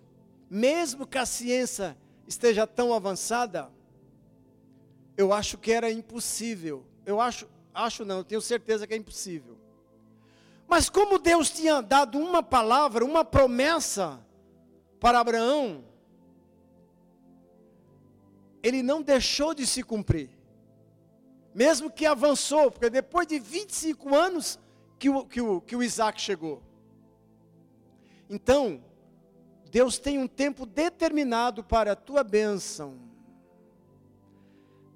mesmo 0.49 1.07
que 1.07 1.19
a 1.19 1.27
ciência 1.27 1.97
esteja 2.27 2.67
tão 2.67 2.93
avançada, 2.93 3.71
eu 5.17 5.33
acho 5.33 5.59
que 5.59 5.73
era 5.73 5.91
impossível. 5.91 6.85
Eu 7.05 7.21
acho, 7.21 7.47
acho 7.73 8.05
não, 8.05 8.19
eu 8.19 8.25
tenho 8.25 8.41
certeza 8.41 8.87
que 8.87 8.95
é 8.95 8.97
impossível. 8.97 9.59
Mas 10.67 10.89
como 10.89 11.19
Deus 11.19 11.51
tinha 11.51 11.81
dado 11.83 12.19
uma 12.19 12.43
palavra, 12.43 13.05
uma 13.05 13.25
promessa 13.25 14.19
para 14.99 15.21
Abraão, 15.21 15.85
ele 18.65 18.83
não 18.83 19.03
deixou 19.03 19.53
de 19.53 19.67
se 19.67 19.83
cumprir. 19.83 20.31
Mesmo 21.55 21.91
que 21.91 22.07
avançou, 22.07 22.71
porque 22.71 22.89
depois 22.89 23.27
de 23.27 23.39
25 23.39 24.15
anos 24.15 24.59
que 24.99 25.11
o, 25.11 25.27
que 25.27 25.41
o, 25.41 25.61
que 25.61 25.77
o 25.77 25.83
Isaac 25.83 26.19
chegou. 26.19 26.63
Então, 28.29 28.83
Deus 29.71 29.99
tem 29.99 30.19
um 30.19 30.27
tempo 30.27 30.65
determinado 30.65 31.63
para 31.63 31.93
a 31.93 31.97
tua 31.97 32.25
bênção. 32.25 32.99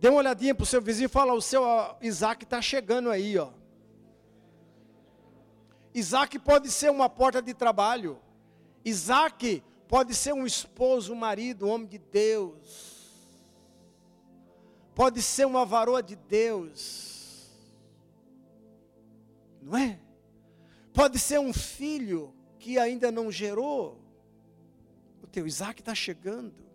Dê 0.00 0.08
uma 0.08 0.18
olhadinha 0.18 0.54
para 0.54 0.62
o 0.62 0.66
seu 0.66 0.80
vizinho 0.80 1.06
e 1.06 1.10
fala: 1.10 1.34
o 1.34 1.42
seu 1.42 1.62
Isaac 2.00 2.44
está 2.44 2.62
chegando 2.62 3.10
aí, 3.10 3.36
ó. 3.36 3.50
Isaac 5.92 6.38
pode 6.38 6.70
ser 6.70 6.90
uma 6.90 7.10
porta 7.10 7.42
de 7.42 7.52
trabalho. 7.52 8.18
Isaac 8.82 9.62
pode 9.86 10.14
ser 10.14 10.32
um 10.32 10.46
esposo, 10.46 11.12
um 11.12 11.16
marido, 11.16 11.66
um 11.66 11.70
homem 11.70 11.86
de 11.86 11.98
Deus, 11.98 12.97
pode 14.98 15.22
ser 15.22 15.46
uma 15.46 15.64
varoa 15.64 16.02
de 16.02 16.16
Deus, 16.16 17.48
não 19.62 19.78
é? 19.78 20.00
Pode 20.92 21.20
ser 21.20 21.38
um 21.38 21.52
filho 21.52 22.34
que 22.58 22.80
ainda 22.80 23.12
não 23.12 23.30
gerou, 23.30 23.96
o 25.22 25.26
teu 25.28 25.46
Isaac 25.46 25.80
está 25.80 25.94
chegando. 25.94 26.66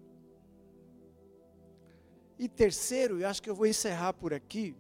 E 2.40 2.48
terceiro, 2.48 3.20
e 3.20 3.26
acho 3.26 3.44
que 3.44 3.50
eu 3.50 3.56
vou 3.56 3.68
encerrar 3.68 4.14
por 4.14 4.34
aqui. 4.34 4.74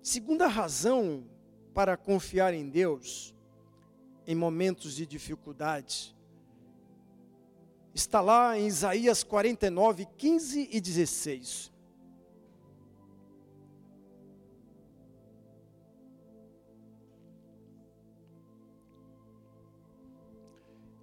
Segunda 0.00 0.46
razão 0.46 1.28
para 1.74 1.96
confiar 1.96 2.54
em 2.54 2.68
Deus 2.68 3.34
em 4.24 4.36
momentos 4.36 4.94
de 4.94 5.04
dificuldade 5.04 6.14
está 7.94 8.20
lá 8.20 8.58
em 8.58 8.66
Isaías 8.66 9.22
49, 9.22 10.06
15 10.16 10.68
e 10.70 10.80
16. 10.80 11.70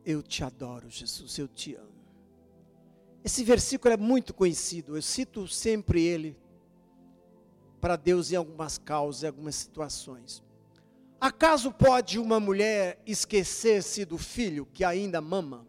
Eu 0.06 0.24
te 0.24 0.44
adoro, 0.44 0.90
Jesus, 0.90 1.38
eu 1.38 1.50
te 1.50 1.76
amo. 1.76 1.98
Esse 3.26 3.44
versículo 3.44 3.94
é 3.94 3.98
muito 3.98 4.34
conhecido, 4.34 4.96
eu 4.96 5.02
cito 5.02 5.48
sempre 5.50 6.02
ele 6.02 6.38
para 7.82 7.98
Deus 7.98 8.32
em 8.32 8.38
algumas 8.38 8.78
causas, 8.78 9.24
em 9.24 9.28
algumas 9.28 9.56
situações. 9.56 10.42
Acaso 11.20 11.74
pode 11.74 12.20
uma 12.20 12.40
mulher 12.40 13.02
esquecer-se 13.06 14.06
do 14.06 14.18
filho 14.18 14.66
que 14.66 14.84
ainda 14.84 15.20
mama? 15.20 15.68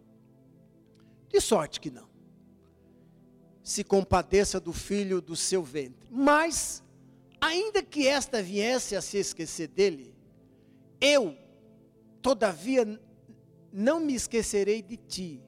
De 1.29 1.41
sorte 1.41 1.81
que 1.81 1.91
não. 1.91 2.09
Se 3.63 3.85
compadeça 3.85 4.59
do 4.59 4.73
filho 4.73 5.21
do 5.21 5.37
seu 5.37 5.63
ventre. 5.63 6.09
Mas, 6.11 6.83
ainda 7.41 7.83
que 7.83 8.07
esta 8.07 8.43
viesse 8.43 8.97
a 8.97 9.03
se 9.03 9.19
esquecer 9.19 9.69
dele, 9.69 10.15
eu, 11.01 11.37
todavia, 12.23 13.01
não 13.73 14.01
me 14.01 14.15
esquecerei 14.15 14.83
de 14.83 14.97
ti. 14.97 15.43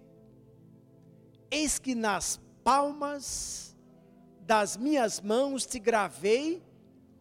Eis 1.50 1.78
que 1.78 1.94
nas 1.94 2.38
palmas 2.62 3.76
das 4.40 4.76
minhas 4.76 5.20
mãos 5.20 5.64
te 5.64 5.78
gravei, 5.78 6.62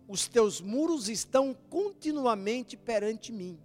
os 0.07 0.27
teus 0.27 0.59
muros 0.59 1.07
estão 1.07 1.55
continuamente 1.69 2.75
perante 2.75 3.31
mim. 3.31 3.59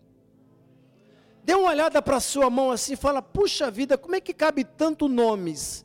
Dê 1.45 1.55
uma 1.55 1.69
olhada 1.71 2.01
para 2.01 2.17
a 2.17 2.21
sua 2.21 2.49
mão 2.49 2.71
assim 2.71 2.95
e 2.95 2.97
fala: 2.97 3.21
puxa 3.21 3.71
vida, 3.71 3.99
como 3.99 4.15
é 4.17 4.21
que 4.21 4.33
cabe 4.33 4.65
tanto 4.65 5.09
nomes 5.09 5.85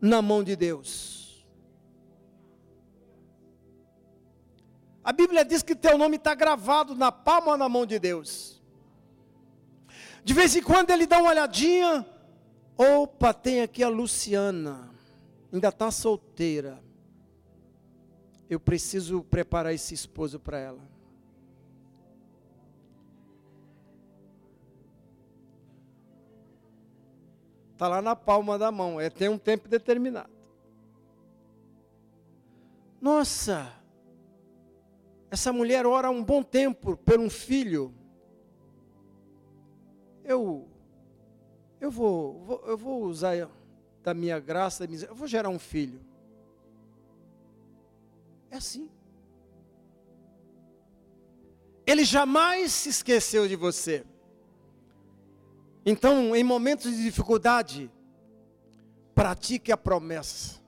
na 0.00 0.22
mão 0.22 0.42
de 0.42 0.54
Deus? 0.54 1.46
A 5.02 5.12
Bíblia 5.12 5.44
diz 5.44 5.62
que 5.62 5.74
teu 5.74 5.98
nome 5.98 6.16
está 6.16 6.34
gravado 6.34 6.94
na 6.94 7.12
palma 7.12 7.56
na 7.56 7.68
mão 7.68 7.86
de 7.86 7.98
Deus. 7.98 8.62
De 10.24 10.34
vez 10.34 10.56
em 10.56 10.62
quando 10.62 10.90
ele 10.90 11.06
dá 11.06 11.18
uma 11.18 11.30
olhadinha, 11.30 12.04
Opa, 12.76 13.32
tem 13.32 13.62
aqui 13.62 13.82
a 13.82 13.88
Luciana, 13.88 14.90
ainda 15.50 15.68
está 15.68 15.90
solteira. 15.90 16.82
Eu 18.50 18.60
preciso 18.60 19.22
preparar 19.24 19.72
esse 19.72 19.94
esposo 19.94 20.38
para 20.38 20.58
ela. 20.58 20.95
Está 27.76 27.88
lá 27.88 28.00
na 28.00 28.16
palma 28.16 28.56
da 28.56 28.72
mão, 28.72 28.98
é 28.98 29.10
tem 29.10 29.28
um 29.28 29.36
tempo 29.36 29.68
determinado. 29.68 30.30
Nossa, 32.98 33.70
essa 35.30 35.52
mulher 35.52 35.84
ora 35.84 36.10
um 36.10 36.24
bom 36.24 36.42
tempo 36.42 36.96
por 36.96 37.20
um 37.20 37.28
filho. 37.28 37.94
Eu 40.24 40.66
eu 41.78 41.90
vou, 41.90 42.42
vou, 42.44 42.64
eu 42.66 42.78
vou 42.78 43.02
usar 43.02 43.46
da 44.02 44.14
minha 44.14 44.40
graça, 44.40 44.86
da 44.86 44.90
minha, 44.90 45.04
eu 45.04 45.14
vou 45.14 45.28
gerar 45.28 45.50
um 45.50 45.58
filho. 45.58 46.00
É 48.50 48.56
assim. 48.56 48.88
Ele 51.86 52.06
jamais 52.06 52.72
se 52.72 52.88
esqueceu 52.88 53.46
de 53.46 53.54
você. 53.54 54.02
Então, 55.86 56.34
em 56.34 56.42
momentos 56.42 56.90
de 56.94 57.02
dificuldade, 57.02 57.90
pratique 59.14 59.70
a 59.70 59.76
promessa. 59.76 60.60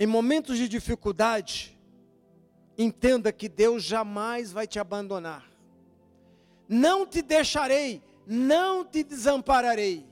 Em 0.00 0.06
momentos 0.06 0.56
de 0.58 0.66
dificuldade, 0.66 1.78
entenda 2.76 3.30
que 3.30 3.48
Deus 3.48 3.84
jamais 3.84 4.50
vai 4.50 4.66
te 4.66 4.80
abandonar. 4.80 5.48
Não 6.66 7.06
te 7.06 7.22
deixarei 7.22 8.02
não 8.26 8.84
te 8.84 9.02
desampararei. 9.02 10.06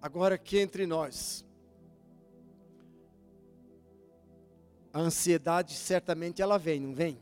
Agora 0.00 0.34
aqui 0.34 0.58
entre 0.58 0.84
nós, 0.84 1.44
a 4.92 5.00
ansiedade 5.00 5.74
certamente 5.74 6.42
ela 6.42 6.58
vem, 6.58 6.80
não 6.80 6.94
vem? 6.94 7.18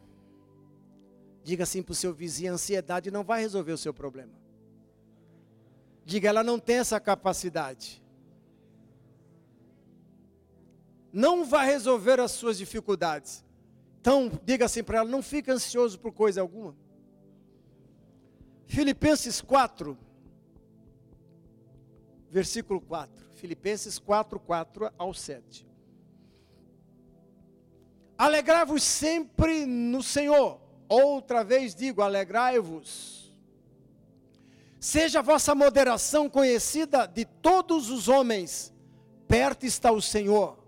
Diga 1.43 1.63
assim 1.63 1.83
para 1.83 1.93
o 1.93 1.95
seu 1.95 2.13
vizinho: 2.13 2.53
a 2.53 2.55
ansiedade 2.55 3.11
não 3.11 3.23
vai 3.23 3.41
resolver 3.41 3.73
o 3.73 3.79
seu 3.79 3.95
problema. 3.95 4.33
Diga, 6.05 6.29
ela 6.29 6.43
não 6.43 6.59
tem 6.59 6.77
essa 6.77 6.99
capacidade. 6.99 8.03
Não 11.13 11.45
vai 11.45 11.67
resolver 11.67 12.21
as 12.21 12.33
suas 12.33 12.59
dificuldades. 12.59 13.45
Então, 14.01 14.31
diga 14.45 14.65
assim 14.65 14.83
para 14.83 14.99
ela: 14.99 15.09
não 15.09 15.23
fique 15.23 15.51
ansioso 15.51 15.99
por 15.99 16.13
coisa 16.13 16.41
alguma. 16.41 16.77
Filipenses 18.67 19.41
4, 19.41 19.97
versículo 22.31 22.81
4. 22.81 23.27
Filipenses 23.35 23.99
4, 23.99 24.39
4 24.39 24.93
ao 24.99 25.15
7. 25.15 25.70
Alegrai-vos 28.21 28.83
sempre 28.83 29.65
no 29.65 30.03
Senhor. 30.03 30.61
Outra 30.87 31.43
vez 31.43 31.75
digo: 31.75 32.03
alegrai-vos. 32.03 33.35
Seja 34.79 35.21
a 35.21 35.23
vossa 35.23 35.55
moderação 35.55 36.29
conhecida 36.29 37.07
de 37.07 37.25
todos 37.25 37.89
os 37.89 38.09
homens, 38.09 38.75
perto 39.27 39.65
está 39.65 39.91
o 39.91 40.03
Senhor. 40.03 40.59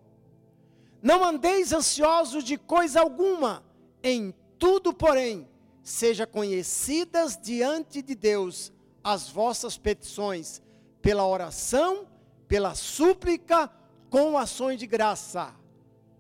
Não 1.03 1.23
andeis 1.23 1.75
ansiosos 1.75 2.43
de 2.43 2.57
coisa 2.57 3.03
alguma, 3.03 3.63
em 4.03 4.33
tudo, 4.59 4.95
porém, 4.95 5.47
seja 5.83 6.27
conhecidas 6.27 7.37
diante 7.37 8.01
de 8.01 8.15
Deus 8.15 8.73
as 9.05 9.29
vossas 9.29 9.77
petições, 9.77 10.63
pela 11.03 11.27
oração, 11.27 12.07
pela 12.49 12.75
súplica, 12.75 13.71
com 14.09 14.39
ações 14.39 14.79
de 14.79 14.87
graça. 14.87 15.55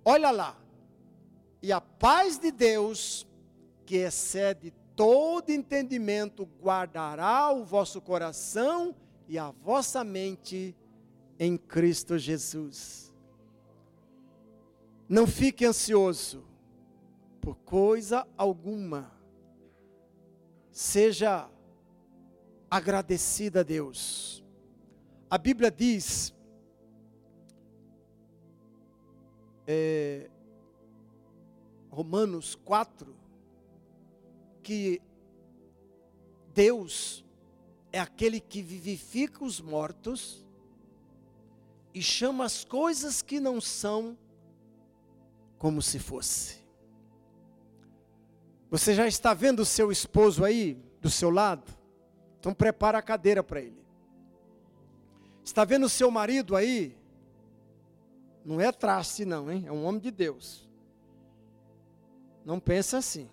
Olha 0.04 0.30
lá. 0.30 0.61
E 1.62 1.70
a 1.70 1.80
paz 1.80 2.38
de 2.38 2.50
Deus, 2.50 3.26
que 3.86 3.96
excede 3.96 4.72
todo 4.96 5.50
entendimento, 5.50 6.44
guardará 6.60 7.52
o 7.52 7.64
vosso 7.64 8.00
coração 8.00 8.94
e 9.28 9.38
a 9.38 9.50
vossa 9.50 10.02
mente 10.02 10.76
em 11.38 11.56
Cristo 11.56 12.18
Jesus. 12.18 13.14
Não 15.08 15.26
fique 15.26 15.64
ansioso 15.64 16.44
por 17.40 17.56
coisa 17.58 18.26
alguma. 18.36 19.12
Seja 20.70 21.48
agradecida 22.70 23.60
a 23.60 23.62
Deus. 23.62 24.44
A 25.28 25.38
Bíblia 25.38 25.70
diz, 25.70 26.34
é, 29.66 30.30
Romanos 31.92 32.54
4, 32.54 33.14
que 34.62 35.02
Deus 36.54 37.22
é 37.92 38.00
aquele 38.00 38.40
que 38.40 38.62
vivifica 38.62 39.44
os 39.44 39.60
mortos 39.60 40.42
e 41.92 42.00
chama 42.00 42.46
as 42.46 42.64
coisas 42.64 43.20
que 43.20 43.38
não 43.38 43.60
são 43.60 44.16
como 45.58 45.82
se 45.82 45.98
fosse. 45.98 46.62
Você 48.70 48.94
já 48.94 49.06
está 49.06 49.34
vendo 49.34 49.60
o 49.60 49.66
seu 49.66 49.92
esposo 49.92 50.46
aí 50.46 50.82
do 50.98 51.10
seu 51.10 51.28
lado? 51.28 51.70
Então 52.40 52.54
prepara 52.54 52.96
a 52.96 53.02
cadeira 53.02 53.44
para 53.44 53.60
ele. 53.60 53.84
Está 55.44 55.62
vendo 55.62 55.84
o 55.84 55.90
seu 55.90 56.10
marido 56.10 56.56
aí? 56.56 56.96
Não 58.42 58.58
é 58.58 58.72
traste 58.72 59.26
não, 59.26 59.52
hein? 59.52 59.64
É 59.66 59.72
um 59.72 59.84
homem 59.84 60.00
de 60.00 60.10
Deus. 60.10 60.71
Não 62.44 62.58
pensa 62.58 62.98
assim. 62.98 63.28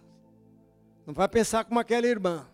Não 1.06 1.14
vai 1.14 1.28
pensar 1.28 1.66
como 1.66 1.80
aquela 1.80 2.08
irmã. 2.08 2.48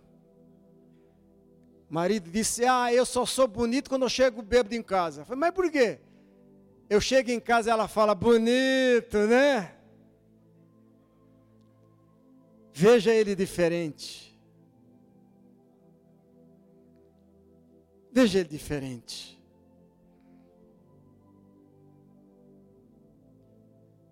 O 1.89 1.93
marido 1.93 2.30
disse: 2.30 2.66
Ah, 2.66 2.93
eu 2.93 3.06
só 3.06 3.26
sou 3.26 3.47
bonito 3.47 3.89
quando 3.89 4.03
eu 4.03 4.10
chego 4.10 4.41
bêbado 4.41 4.74
em 4.74 4.84
casa. 4.84 5.26
Falei, 5.26 5.39
mas 5.39 5.51
por 5.51 5.70
quê? 5.70 5.99
Eu 6.89 7.01
chego 7.01 7.32
em 7.32 7.39
casa 7.39 7.70
e 7.70 7.72
ela 7.72 7.88
fala, 7.88 8.14
bonito, 8.14 9.18
né? 9.28 9.76
Veja 12.72 13.14
ele 13.14 13.36
diferente. 13.36 14.38
Veja 18.12 18.39
ele 18.39 18.49
diferente. 18.49 19.41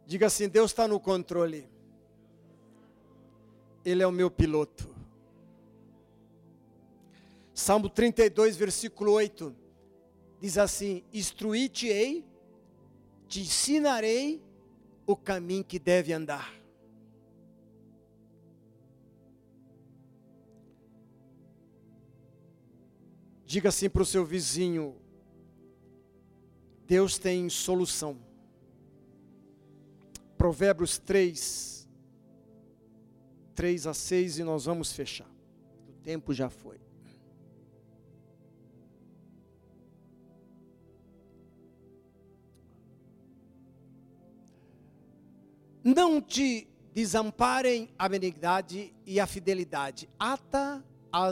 Diga 0.06 0.28
assim: 0.28 0.50
Deus 0.50 0.72
está 0.72 0.88
no 0.88 1.00
controle. 1.00 1.73
Ele 3.84 4.02
é 4.02 4.08
o 4.08 4.12
meu 4.12 4.32
piloto. 4.32 4.94
Salmo 7.54 7.90
32, 7.90 8.58
versículo 8.58 9.12
8, 9.12 9.56
diz 10.40 10.58
assim: 10.58 11.04
Instruí-te-ei, 11.14 12.26
te 13.28 13.42
ensinarei 13.42 14.42
o 15.06 15.16
caminho 15.16 15.64
que 15.64 15.78
deve 15.78 16.14
andar. 16.14 16.54
Diga 23.46 23.70
assim 23.70 23.88
para 23.88 24.02
o 24.02 24.06
seu 24.06 24.26
vizinho: 24.26 24.96
Deus 26.88 27.20
tem 27.20 27.48
solução. 27.50 28.18
Provérbios 30.36 30.98
3, 30.98 31.83
3 33.56 33.88
a 33.88 33.94
6 33.94 34.40
e 34.40 34.44
nós 34.44 34.66
vamos 34.66 34.92
fechar. 34.92 35.30
O 35.88 35.94
tempo 36.04 36.34
já 36.34 36.50
foi. 36.50 36.80
Não 45.84 46.22
te 46.22 46.68
desamparem 46.94 47.90
a 48.00 48.08
benignidade 48.08 48.94
e 49.06 49.20
a 49.20 49.28
fidelidade. 49.28 50.10
Ata 50.18 50.84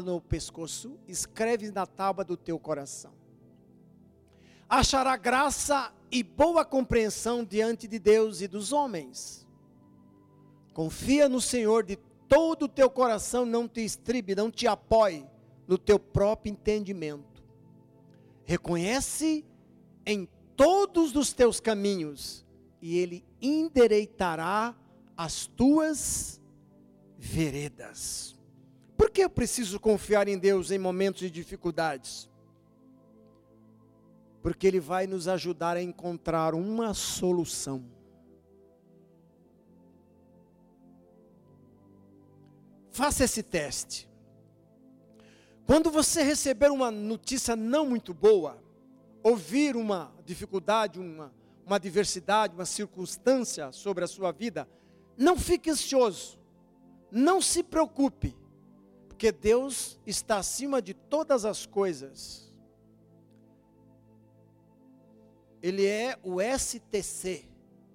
no 0.03 0.21
pescoço, 0.21 0.99
escreve 1.07 1.71
na 1.71 1.87
tábua 1.87 2.23
do 2.23 2.37
teu 2.37 2.59
coração. 2.59 3.13
Achará 4.69 5.17
graça 5.17 5.91
e 6.11 6.21
boa 6.21 6.63
compreensão 6.63 7.43
diante 7.43 7.87
de 7.87 7.97
Deus 7.97 8.41
e 8.41 8.47
dos 8.47 8.71
homens. 8.71 9.47
Confia 10.73 11.27
no 11.27 11.41
Senhor 11.41 11.83
de 11.83 11.97
todo 12.31 12.63
o 12.63 12.69
teu 12.69 12.89
coração, 12.89 13.45
não 13.45 13.67
te 13.67 13.81
estribe, 13.81 14.33
não 14.33 14.49
te 14.49 14.65
apoie 14.65 15.27
no 15.67 15.77
teu 15.77 15.99
próprio 15.99 16.53
entendimento. 16.53 17.43
Reconhece 18.45 19.43
em 20.05 20.25
todos 20.55 21.13
os 21.13 21.33
teus 21.33 21.59
caminhos 21.59 22.45
e 22.81 22.97
ele 22.97 23.25
endireitará 23.41 24.73
as 25.17 25.45
tuas 25.45 26.41
veredas. 27.17 28.39
Por 28.95 29.11
que 29.11 29.25
eu 29.25 29.29
preciso 29.29 29.77
confiar 29.77 30.29
em 30.29 30.37
Deus 30.37 30.71
em 30.71 30.79
momentos 30.79 31.19
de 31.19 31.29
dificuldades? 31.29 32.29
Porque 34.41 34.65
Ele 34.65 34.79
vai 34.79 35.05
nos 35.05 35.27
ajudar 35.27 35.75
a 35.75 35.81
encontrar 35.81 36.55
uma 36.55 36.93
solução. 36.93 37.83
Faça 42.91 43.23
esse 43.23 43.41
teste. 43.41 44.09
Quando 45.65 45.89
você 45.89 46.21
receber 46.23 46.69
uma 46.69 46.91
notícia 46.91 47.55
não 47.55 47.85
muito 47.85 48.13
boa, 48.13 48.61
ouvir 49.23 49.77
uma 49.77 50.13
dificuldade, 50.25 50.99
uma, 50.99 51.33
uma 51.65 51.77
adversidade, 51.77 52.53
uma 52.53 52.65
circunstância 52.65 53.71
sobre 53.71 54.03
a 54.03 54.07
sua 54.07 54.33
vida, 54.33 54.67
não 55.17 55.37
fique 55.37 55.69
ansioso, 55.69 56.37
não 57.09 57.41
se 57.41 57.63
preocupe, 57.63 58.35
porque 59.07 59.31
Deus 59.31 59.97
está 60.05 60.37
acima 60.37 60.81
de 60.81 60.93
todas 60.93 61.45
as 61.45 61.65
coisas. 61.65 62.51
Ele 65.61 65.85
é 65.85 66.17
o 66.23 66.39
STC, 66.41 67.45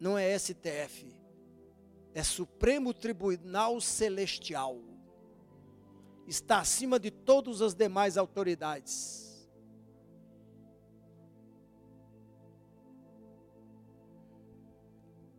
não 0.01 0.17
é 0.17 0.39
STF. 0.39 1.16
É 2.17 2.23
Supremo 2.23 2.95
Tribunal 2.95 3.79
Celestial. 3.79 4.81
Está 6.27 6.61
acima 6.61 6.99
de 6.99 7.11
todas 7.11 7.61
as 7.61 7.75
demais 7.75 8.17
autoridades. 8.17 9.47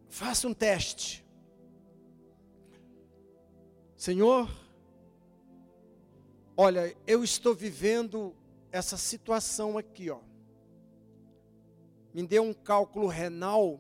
Faça 0.08 0.48
um 0.48 0.54
teste. 0.54 1.26
Senhor, 3.96 4.48
Olha, 6.60 6.98
eu 7.06 7.24
estou 7.24 7.54
vivendo 7.54 8.36
essa 8.72 8.98
situação 8.98 9.78
aqui, 9.78 10.10
ó. 10.10 10.20
Me 12.12 12.26
deu 12.26 12.42
um 12.42 12.52
cálculo 12.52 13.06
renal 13.06 13.80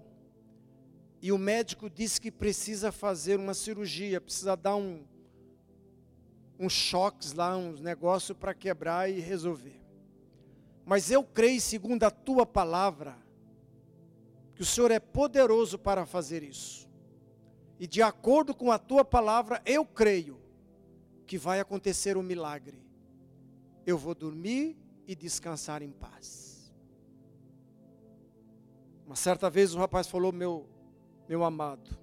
e 1.21 1.31
o 1.31 1.37
médico 1.37 1.89
disse 1.89 2.21
que 2.21 2.31
precisa 2.31 2.91
fazer 2.91 3.39
uma 3.39 3.53
cirurgia, 3.53 4.21
precisa 4.21 4.55
dar 4.55 4.75
um 4.75 5.05
uns 6.59 6.73
choques 6.73 7.33
lá, 7.33 7.55
uns 7.55 7.79
negócios 7.79 8.37
para 8.37 8.53
quebrar 8.53 9.09
e 9.09 9.19
resolver. 9.19 9.79
Mas 10.85 11.11
eu 11.11 11.23
creio, 11.23 11.61
segundo 11.61 12.03
a 12.03 12.09
tua 12.09 12.45
palavra, 12.45 13.15
que 14.55 14.61
o 14.61 14.65
Senhor 14.65 14.89
é 14.89 14.99
poderoso 14.99 15.77
para 15.77 16.05
fazer 16.05 16.41
isso. 16.41 16.89
E 17.79 17.85
de 17.85 18.01
acordo 18.01 18.55
com 18.55 18.71
a 18.71 18.79
tua 18.79 19.05
palavra, 19.05 19.61
eu 19.65 19.85
creio 19.85 20.41
que 21.27 21.37
vai 21.37 21.59
acontecer 21.59 22.17
um 22.17 22.23
milagre. 22.23 22.81
Eu 23.85 23.97
vou 23.97 24.15
dormir 24.15 24.75
e 25.05 25.15
descansar 25.15 25.83
em 25.83 25.91
paz. 25.91 26.73
Uma 29.05 29.15
certa 29.15 29.49
vez 29.49 29.75
o 29.75 29.77
rapaz 29.77 30.07
falou: 30.07 30.31
Meu, 30.31 30.67
meu 31.27 31.43
amado, 31.43 31.97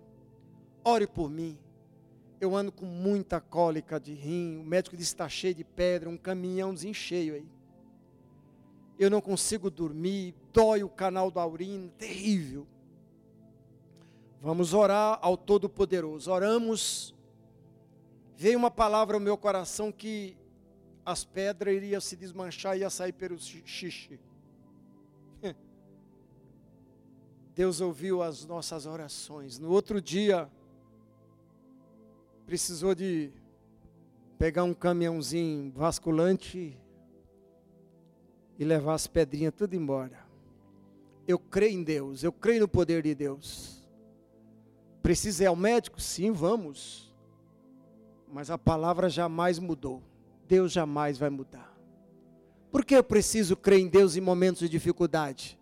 ore 0.85 1.07
por 1.07 1.31
mim. 1.31 1.59
Eu 2.41 2.55
ando 2.55 2.71
com 2.71 2.85
muita 2.85 3.41
cólica 3.41 3.99
de 3.99 4.13
rim. 4.13 4.59
O 4.59 4.65
médico 4.65 4.97
disse 4.97 5.13
que 5.13 5.15
está 5.15 5.29
cheio 5.29 5.55
de 5.55 5.65
pedra, 5.65 6.11
um 6.11 6.17
caminhãozinho 6.17 6.93
cheio 6.93 7.35
aí. 7.35 7.49
Eu 8.99 9.11
não 9.11 9.21
consigo 9.21 9.71
dormir, 9.71 10.35
dói 10.53 10.85
o 10.85 10.89
canal 10.89 11.31
da 11.31 11.45
urina, 11.47 11.91
terrível. 11.97 12.67
Vamos 14.41 14.75
orar 14.75 15.19
ao 15.23 15.37
Todo-Poderoso. 15.37 16.31
Oramos 16.31 17.15
veio 18.37 18.59
uma 18.59 18.71
palavra 18.71 19.17
ao 19.17 19.21
meu 19.21 19.37
coração 19.37 19.91
que 19.91 20.37
as 21.05 21.25
pedras 21.25 21.75
iriam 21.75 22.01
se 22.01 22.17
desmanchar 22.17 22.77
e 22.77 22.81
ia 22.81 22.91
sair 22.91 23.13
pelo 23.13 23.39
xixi. 23.39 24.19
Deus 27.55 27.81
ouviu 27.81 28.23
as 28.23 28.45
nossas 28.45 28.85
orações. 28.85 29.59
No 29.59 29.71
outro 29.71 30.01
dia, 30.01 30.51
precisou 32.45 32.95
de 32.95 33.31
pegar 34.39 34.65
um 34.65 34.75
caminhãozinho 34.75 35.73
vasculante 35.73 36.77
e 38.59 38.65
levar 38.65 38.95
as 38.95 39.07
pedrinhas 39.07 39.55
tudo 39.57 39.75
embora. 39.75 40.19
Eu 41.27 41.39
creio 41.39 41.79
em 41.79 41.85
Deus, 41.85 42.23
eu 42.23 42.33
creio 42.33 42.61
no 42.61 42.69
poder 42.69 43.03
de 43.03 43.15
Deus. 43.15 43.89
Precisa 45.01 45.45
ir 45.45 45.47
ao 45.47 45.57
médico? 45.57 46.01
Sim, 46.01 46.33
vamos. 46.33 47.15
Mas 48.33 48.51
a 48.51 48.59
palavra 48.59 49.09
jamais 49.09 49.59
mudou. 49.59 50.03
Deus 50.49 50.73
jamais 50.73 51.19
vai 51.19 51.31
mudar. 51.31 51.73
Por 52.71 52.85
que 52.85 52.97
eu 52.97 53.05
preciso 53.05 53.57
crer 53.57 53.79
em 53.79 53.89
Deus 53.89 54.17
em 54.17 54.21
momentos 54.21 54.61
de 54.61 54.69
dificuldade? 54.69 55.59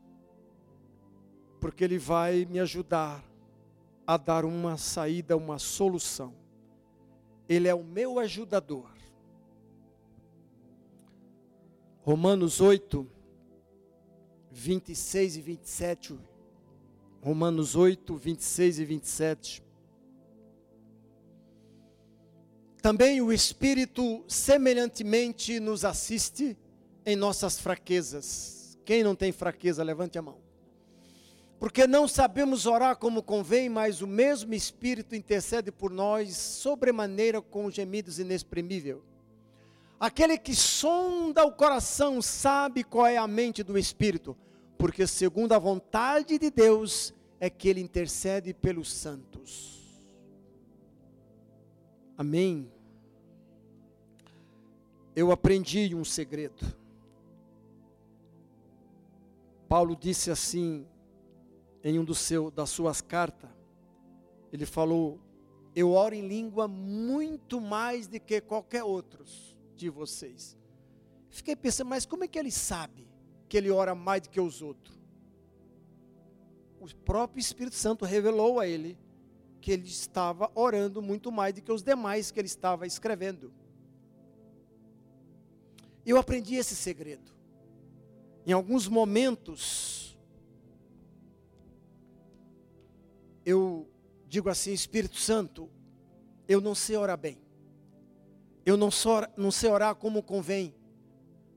Porque 1.62 1.84
Ele 1.84 1.96
vai 1.96 2.44
me 2.44 2.58
ajudar 2.58 3.24
a 4.04 4.16
dar 4.16 4.44
uma 4.44 4.76
saída, 4.76 5.36
uma 5.36 5.60
solução. 5.60 6.34
Ele 7.48 7.68
é 7.68 7.74
o 7.74 7.84
meu 7.84 8.18
ajudador. 8.18 8.90
Romanos 12.00 12.60
8, 12.60 13.06
26 14.50 15.36
e 15.36 15.40
27. 15.40 16.18
Romanos 17.22 17.76
8, 17.76 18.16
26 18.16 18.78
e 18.80 18.84
27. 18.84 19.64
Também 22.82 23.20
o 23.20 23.32
Espírito 23.32 24.24
semelhantemente 24.26 25.60
nos 25.60 25.84
assiste 25.84 26.58
em 27.06 27.14
nossas 27.14 27.60
fraquezas. 27.60 28.76
Quem 28.84 29.04
não 29.04 29.14
tem 29.14 29.30
fraqueza, 29.30 29.84
levante 29.84 30.18
a 30.18 30.22
mão. 30.22 30.41
Porque 31.62 31.86
não 31.86 32.08
sabemos 32.08 32.66
orar 32.66 32.96
como 32.96 33.22
convém, 33.22 33.68
mas 33.68 34.02
o 34.02 34.06
mesmo 34.08 34.52
Espírito 34.52 35.14
intercede 35.14 35.70
por 35.70 35.92
nós 35.92 36.36
sobremaneira 36.36 37.40
com 37.40 37.70
gemidos 37.70 38.18
inexprimíveis. 38.18 38.98
Aquele 40.00 40.36
que 40.36 40.56
sonda 40.56 41.44
o 41.44 41.52
coração 41.52 42.20
sabe 42.20 42.82
qual 42.82 43.06
é 43.06 43.16
a 43.16 43.28
mente 43.28 43.62
do 43.62 43.78
Espírito, 43.78 44.36
porque 44.76 45.06
segundo 45.06 45.52
a 45.52 45.58
vontade 45.60 46.36
de 46.36 46.50
Deus 46.50 47.14
é 47.38 47.48
que 47.48 47.68
ele 47.68 47.80
intercede 47.80 48.52
pelos 48.52 48.92
santos. 48.92 49.80
Amém. 52.18 52.68
Eu 55.14 55.30
aprendi 55.30 55.94
um 55.94 56.04
segredo. 56.04 56.74
Paulo 59.68 59.94
disse 59.94 60.28
assim 60.28 60.88
em 61.84 61.98
um 61.98 62.14
seu, 62.14 62.50
das 62.50 62.70
suas 62.70 63.00
cartas, 63.00 63.50
ele 64.52 64.66
falou: 64.66 65.20
Eu 65.74 65.92
oro 65.92 66.14
em 66.14 66.26
língua 66.26 66.68
muito 66.68 67.60
mais 67.60 68.06
do 68.06 68.20
que 68.20 68.40
qualquer 68.40 68.84
outros 68.84 69.56
de 69.74 69.88
vocês. 69.88 70.56
Fiquei 71.28 71.56
pensando, 71.56 71.88
mas 71.88 72.04
como 72.04 72.24
é 72.24 72.28
que 72.28 72.38
ele 72.38 72.50
sabe 72.50 73.08
que 73.48 73.56
ele 73.56 73.70
ora 73.70 73.94
mais 73.94 74.22
do 74.22 74.30
que 74.30 74.40
os 74.40 74.60
outros? 74.60 75.00
O 76.78 76.94
próprio 77.04 77.40
Espírito 77.40 77.76
Santo 77.76 78.04
revelou 78.04 78.60
a 78.60 78.66
ele 78.66 78.98
que 79.60 79.70
ele 79.70 79.86
estava 79.86 80.50
orando 80.54 81.00
muito 81.00 81.30
mais 81.30 81.54
do 81.54 81.62
que 81.62 81.70
os 81.70 81.82
demais 81.82 82.30
que 82.30 82.40
ele 82.40 82.48
estava 82.48 82.86
escrevendo. 82.86 83.52
Eu 86.04 86.18
aprendi 86.18 86.56
esse 86.56 86.74
segredo. 86.74 87.32
Em 88.44 88.52
alguns 88.52 88.88
momentos, 88.88 90.01
eu 93.44 93.88
digo 94.28 94.48
assim, 94.48 94.72
Espírito 94.72 95.16
Santo, 95.16 95.68
eu 96.48 96.60
não 96.60 96.74
sei 96.74 96.96
orar 96.96 97.18
bem. 97.18 97.38
Eu 98.64 98.76
não, 98.76 98.90
não 99.36 99.50
sei 99.50 99.68
orar 99.68 99.94
como 99.94 100.22
convém. 100.22 100.74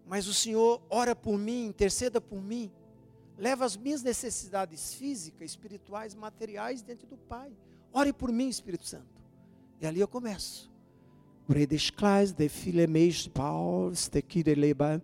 Mas 0.06 0.28
o 0.28 0.34
Senhor 0.34 0.82
ora 0.90 1.16
por 1.16 1.38
mim, 1.38 1.68
interceda 1.68 2.20
por 2.20 2.42
mim. 2.42 2.72
Leva 3.38 3.66
as 3.66 3.76
minhas 3.76 4.02
necessidades 4.02 4.94
físicas, 4.94 5.52
espirituais, 5.52 6.16
materiais 6.16 6.82
dentro 6.82 7.08
do 7.08 7.18
Pai. 7.18 7.52
Ore 7.92 8.14
por 8.14 8.32
mim, 8.32 8.48
Espírito 8.48 8.86
Santo. 8.86 9.22
E 9.82 9.86
ali 9.86 10.00
eu 10.00 10.08
começo. 10.08 10.72
Redesclais 11.48 12.32
de 12.32 12.48
filemeis 12.50 13.28
paus 13.28 14.08
de 14.08 14.22
kireleba. 14.22 15.04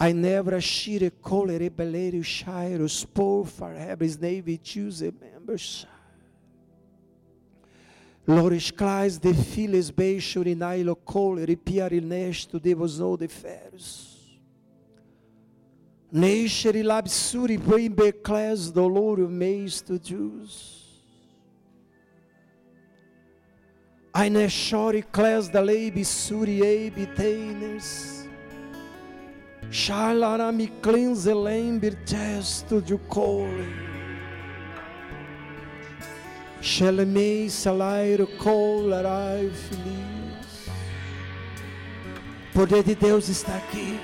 I 0.00 0.12
never 0.12 0.60
shire 0.60 1.10
colere 1.10 1.70
belere 1.70 2.22
shire 2.22 2.88
spor 2.88 3.46
for 3.46 3.72
hebres 3.72 4.18
navy 4.18 4.58
choose 4.58 5.02
members. 5.02 5.86
Lores 8.26 8.70
clais 8.70 9.18
de 9.18 9.34
files 9.34 9.90
beixo 9.90 10.42
rinailo 10.42 10.96
colere 10.96 11.56
piari 11.56 12.00
nesto 12.00 12.58
devosou 12.58 13.16
de 13.16 13.28
feros. 13.28 14.14
Neisher 16.10 16.74
labsuri 16.82 17.58
bembe 17.58 18.12
clas 18.12 18.70
doloro 18.70 19.28
meis 19.28 19.82
to 19.82 19.98
Jews. 19.98 20.84
Eine 24.14 24.48
chore 24.48 25.02
clas 25.02 25.48
da 25.48 25.60
lei 25.60 25.90
bisuri 25.90 26.60
ebi 26.60 27.06
teiners. 27.14 28.13
Shalara 29.70 30.52
mi 30.52 30.68
cleanse 30.80 31.32
lembir 31.32 31.94
testo 32.04 32.80
de 32.80 32.96
cole. 33.08 33.84
Shelemei 36.60 37.50
salairo 37.50 38.26
colarai 38.38 39.50
feliz. 39.50 40.70
Poder 42.54 42.82
de 42.82 42.94
Deus 42.94 43.28
está 43.28 43.56
aqui. 43.56 44.00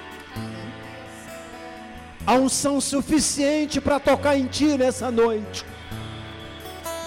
A 2.27 2.35
unção 2.35 2.81
suficiente 2.81 3.81
para 3.81 3.99
tocar 4.01 4.37
em 4.37 4.47
ti 4.47 4.77
nessa 4.77 5.11
noite. 5.11 5.65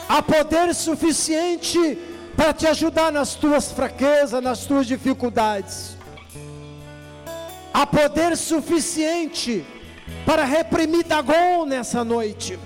Há 0.10 0.22
poder 0.22 0.74
suficiente 0.74 1.98
para 2.36 2.54
te 2.54 2.66
ajudar 2.66 3.12
nas 3.12 3.36
tuas 3.36 3.72
fraquezas, 3.72 4.42
nas 4.42 4.66
tuas 4.66 4.88
dificuldades 4.88 5.98
poder 7.86 8.36
suficiente 8.38 9.66
para 10.26 10.44
reprimir 10.44 11.06
Dagon 11.06 11.66
nessa 11.66 12.04
noite. 12.04 12.60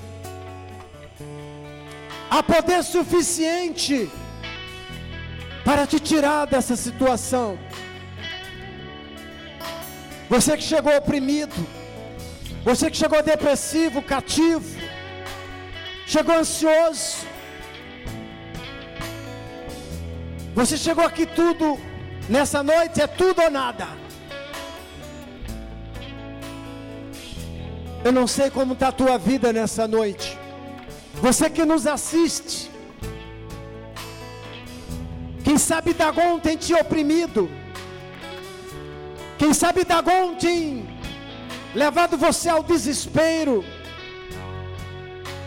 Há 2.30 2.44
poder 2.44 2.84
suficiente 2.84 4.10
para 5.64 5.88
te 5.88 6.00
tirar 6.00 6.46
dessa 6.46 6.76
situação. 6.76 7.58
Você 10.30 10.58
que 10.58 10.64
chegou 10.64 10.96
oprimido, 10.96 11.56
você 12.64 12.92
que 12.92 12.98
chegou 12.98 13.24
depressivo, 13.24 14.02
cativo, 14.02 14.78
chegou 16.06 16.36
ansioso, 16.36 17.26
você 20.54 20.78
chegou 20.78 21.06
aqui 21.06 21.26
tudo, 21.26 21.80
nessa 22.28 22.62
noite 22.62 23.02
é 23.02 23.08
tudo 23.08 23.42
ou 23.42 23.50
nada. 23.50 23.88
Eu 28.04 28.12
não 28.12 28.28
sei 28.28 28.50
como 28.50 28.74
está 28.74 28.90
a 28.90 28.92
tua 28.92 29.18
vida 29.18 29.52
nessa 29.52 29.88
noite. 29.88 30.38
Você 31.16 31.50
que 31.50 31.66
nos 31.66 31.88
assiste. 31.88 32.70
Quem 35.44 35.58
sabe 35.58 35.94
Dagon 35.94 36.40
tem 36.40 36.58
te 36.58 36.74
oprimido. 36.74 37.50
Quem 39.38 39.54
sabe 39.54 39.84
Dagon 39.84 40.36
tem 40.36 40.88
levado 41.74 42.18
você 42.18 42.50
ao 42.50 42.64
desespero. 42.64 43.64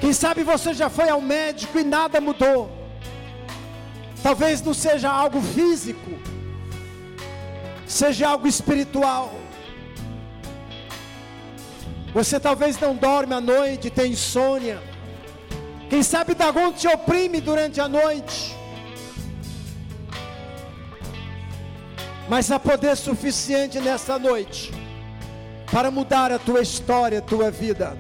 Quem 0.00 0.12
sabe 0.12 0.42
você 0.42 0.72
já 0.72 0.88
foi 0.88 1.08
ao 1.08 1.20
médico 1.20 1.78
e 1.78 1.84
nada 1.84 2.20
mudou. 2.20 2.70
Talvez 4.22 4.60
não 4.62 4.74
seja 4.74 5.10
algo 5.10 5.40
físico, 5.40 6.10
seja 7.86 8.28
algo 8.28 8.46
espiritual. 8.46 9.39
Você 12.12 12.40
talvez 12.40 12.78
não 12.78 12.94
dorme 12.94 13.34
à 13.34 13.40
noite, 13.40 13.88
tem 13.88 14.12
insônia. 14.12 14.80
Quem 15.88 16.02
sabe 16.02 16.34
Dagon 16.34 16.72
te 16.72 16.88
oprime 16.88 17.40
durante 17.40 17.80
a 17.80 17.88
noite. 17.88 18.56
Mas 22.28 22.50
há 22.50 22.58
poder 22.58 22.96
suficiente 22.96 23.80
nessa 23.80 24.18
noite 24.18 24.72
para 25.70 25.90
mudar 25.90 26.32
a 26.32 26.38
tua 26.38 26.60
história, 26.60 27.18
a 27.18 27.22
tua 27.22 27.50
vida. 27.50 27.96